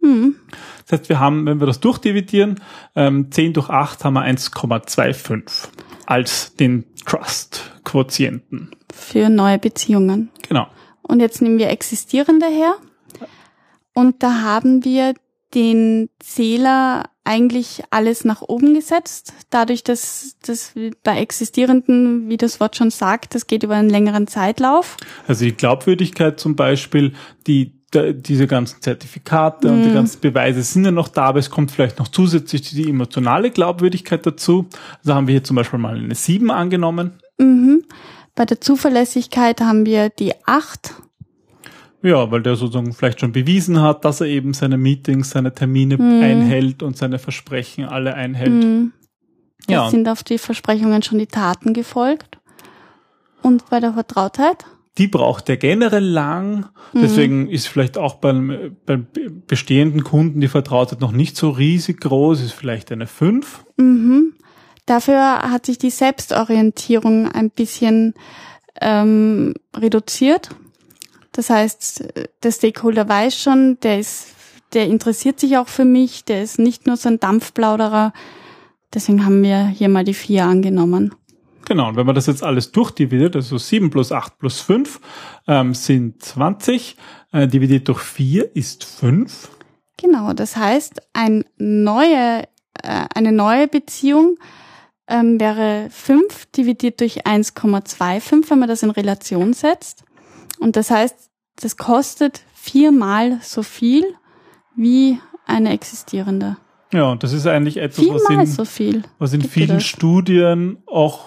[0.00, 0.36] Mhm.
[0.86, 2.60] Das heißt, wir haben, wenn wir das durchdividieren,
[2.94, 5.68] ähm, 10 durch 8 haben wir 1,25
[6.06, 8.70] als den Trust-Quotienten.
[8.92, 10.30] Für neue Beziehungen.
[10.46, 10.68] Genau.
[11.06, 12.76] Und jetzt nehmen wir existierende her.
[13.94, 15.14] Und da haben wir
[15.54, 19.32] den Zähler eigentlich alles nach oben gesetzt.
[19.50, 24.26] Dadurch, dass das bei existierenden, wie das Wort schon sagt, das geht über einen längeren
[24.26, 24.96] Zeitlauf.
[25.26, 27.14] Also die Glaubwürdigkeit zum Beispiel,
[27.46, 31.70] die diese ganzen Zertifikate und die ganzen Beweise sind ja noch da, aber es kommt
[31.70, 34.66] vielleicht noch zusätzlich die emotionale Glaubwürdigkeit dazu.
[34.98, 37.12] Also haben wir hier zum Beispiel mal eine 7 angenommen.
[37.38, 37.84] Mhm.
[38.34, 40.94] Bei der Zuverlässigkeit haben wir die 8.
[42.02, 45.96] Ja, weil der sozusagen vielleicht schon bewiesen hat, dass er eben seine Meetings, seine Termine
[45.98, 48.64] einhält und seine Versprechen alle einhält.
[48.64, 48.92] Mhm.
[49.68, 52.38] Ja, sind auf die Versprechungen schon die Taten gefolgt.
[53.40, 54.66] Und bei der Vertrautheit?
[54.98, 56.66] die braucht er generell lang.
[56.92, 59.08] Deswegen ist vielleicht auch beim, beim
[59.46, 63.64] bestehenden Kunden die Vertrautheit noch nicht so riesig groß, ist vielleicht eine 5.
[63.76, 64.34] Mhm.
[64.86, 68.14] Dafür hat sich die Selbstorientierung ein bisschen
[68.80, 70.50] ähm, reduziert.
[71.32, 72.04] Das heißt,
[72.42, 74.28] der Stakeholder weiß schon, der ist,
[74.72, 78.12] der interessiert sich auch für mich, der ist nicht nur so ein Dampfplauderer.
[78.92, 81.14] Deswegen haben wir hier mal die vier angenommen.
[81.64, 85.00] Genau, und wenn man das jetzt alles durchdividiert, also 7 plus 8 plus 5
[85.48, 86.96] ähm, sind 20,
[87.32, 89.48] äh, dividiert durch 4 ist 5.
[89.96, 92.42] Genau, das heißt, ein neue,
[92.82, 94.36] äh, eine neue Beziehung
[95.08, 100.04] ähm, wäre 5 dividiert durch 1,25, wenn man das in Relation setzt.
[100.58, 101.30] Und das heißt,
[101.60, 104.04] das kostet viermal so viel
[104.76, 106.56] wie eine existierende.
[106.92, 109.02] Ja, und das ist eigentlich etwas, was Viermal in, so viel.
[109.18, 109.80] was in Gibt vielen?
[109.80, 111.26] Studien auch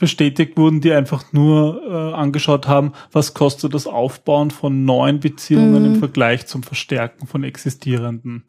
[0.00, 5.82] bestätigt wurden, die einfach nur äh, angeschaut haben, was kostet das Aufbauen von neuen Beziehungen
[5.82, 5.94] Mhm.
[5.94, 8.44] im Vergleich zum Verstärken von existierenden.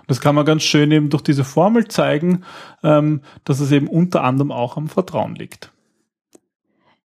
[0.00, 2.44] Und das kann man ganz schön eben durch diese Formel zeigen,
[2.82, 5.72] ähm, dass es eben unter anderem auch am Vertrauen liegt.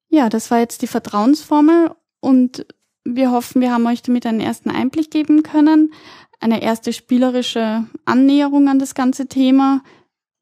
[0.10, 2.66] Ja, das war jetzt die Vertrauensformel und
[3.04, 5.94] wir hoffen, wir haben euch damit einen ersten Einblick geben können,
[6.40, 9.84] eine erste spielerische Annäherung an das ganze Thema.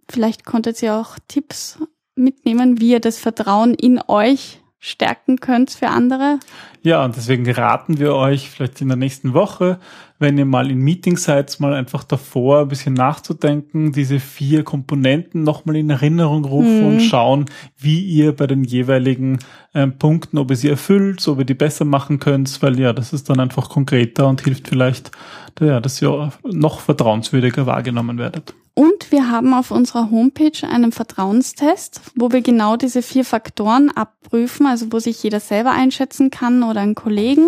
[0.10, 1.80] Vielleicht konntet ihr auch Tipps
[2.18, 6.40] mitnehmen, wie ihr das Vertrauen in euch stärken könnt für andere.
[6.84, 9.80] Ja, und deswegen raten wir euch vielleicht in der nächsten Woche,
[10.20, 15.44] wenn ihr mal in Meetings seid, mal einfach davor ein bisschen nachzudenken, diese vier Komponenten
[15.44, 17.46] nochmal in Erinnerung rufen und schauen,
[17.78, 19.40] wie ihr bei den jeweiligen
[19.74, 23.14] ähm, Punkten, ob ihr sie erfüllt, ob ihr die besser machen könnt, weil ja, das
[23.14, 25.12] ist dann einfach konkreter und hilft vielleicht,
[25.60, 28.54] ja, dass ihr noch vertrauenswürdiger wahrgenommen werdet.
[28.78, 34.68] Und wir haben auf unserer Homepage einen Vertrauenstest, wo wir genau diese vier Faktoren abprüfen,
[34.68, 37.48] also wo sich jeder selber einschätzen kann oder ein Kollegen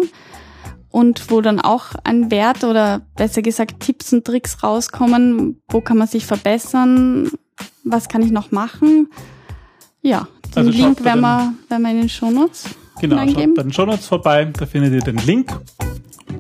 [0.90, 6.00] und wo dann auch ein Wert oder besser gesagt Tipps und Tricks rauskommen, wo kann
[6.00, 7.30] man sich verbessern,
[7.84, 9.10] was kann ich noch machen.
[10.02, 12.64] Ja, den Also Link werden den- wir, werden wir in den Shownotes
[13.02, 15.56] Genau, schaut bei den Shownotes vorbei, da findet ihr den Link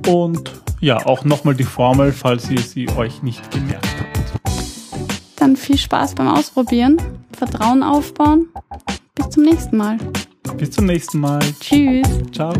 [0.07, 3.88] und ja, auch nochmal die Formel, falls ihr sie euch nicht gemerkt habt.
[5.39, 6.97] Dann viel Spaß beim Ausprobieren,
[7.31, 8.49] Vertrauen aufbauen.
[9.15, 9.97] Bis zum nächsten Mal.
[10.57, 11.39] Bis zum nächsten Mal.
[11.59, 12.07] Tschüss.
[12.33, 12.53] Ciao.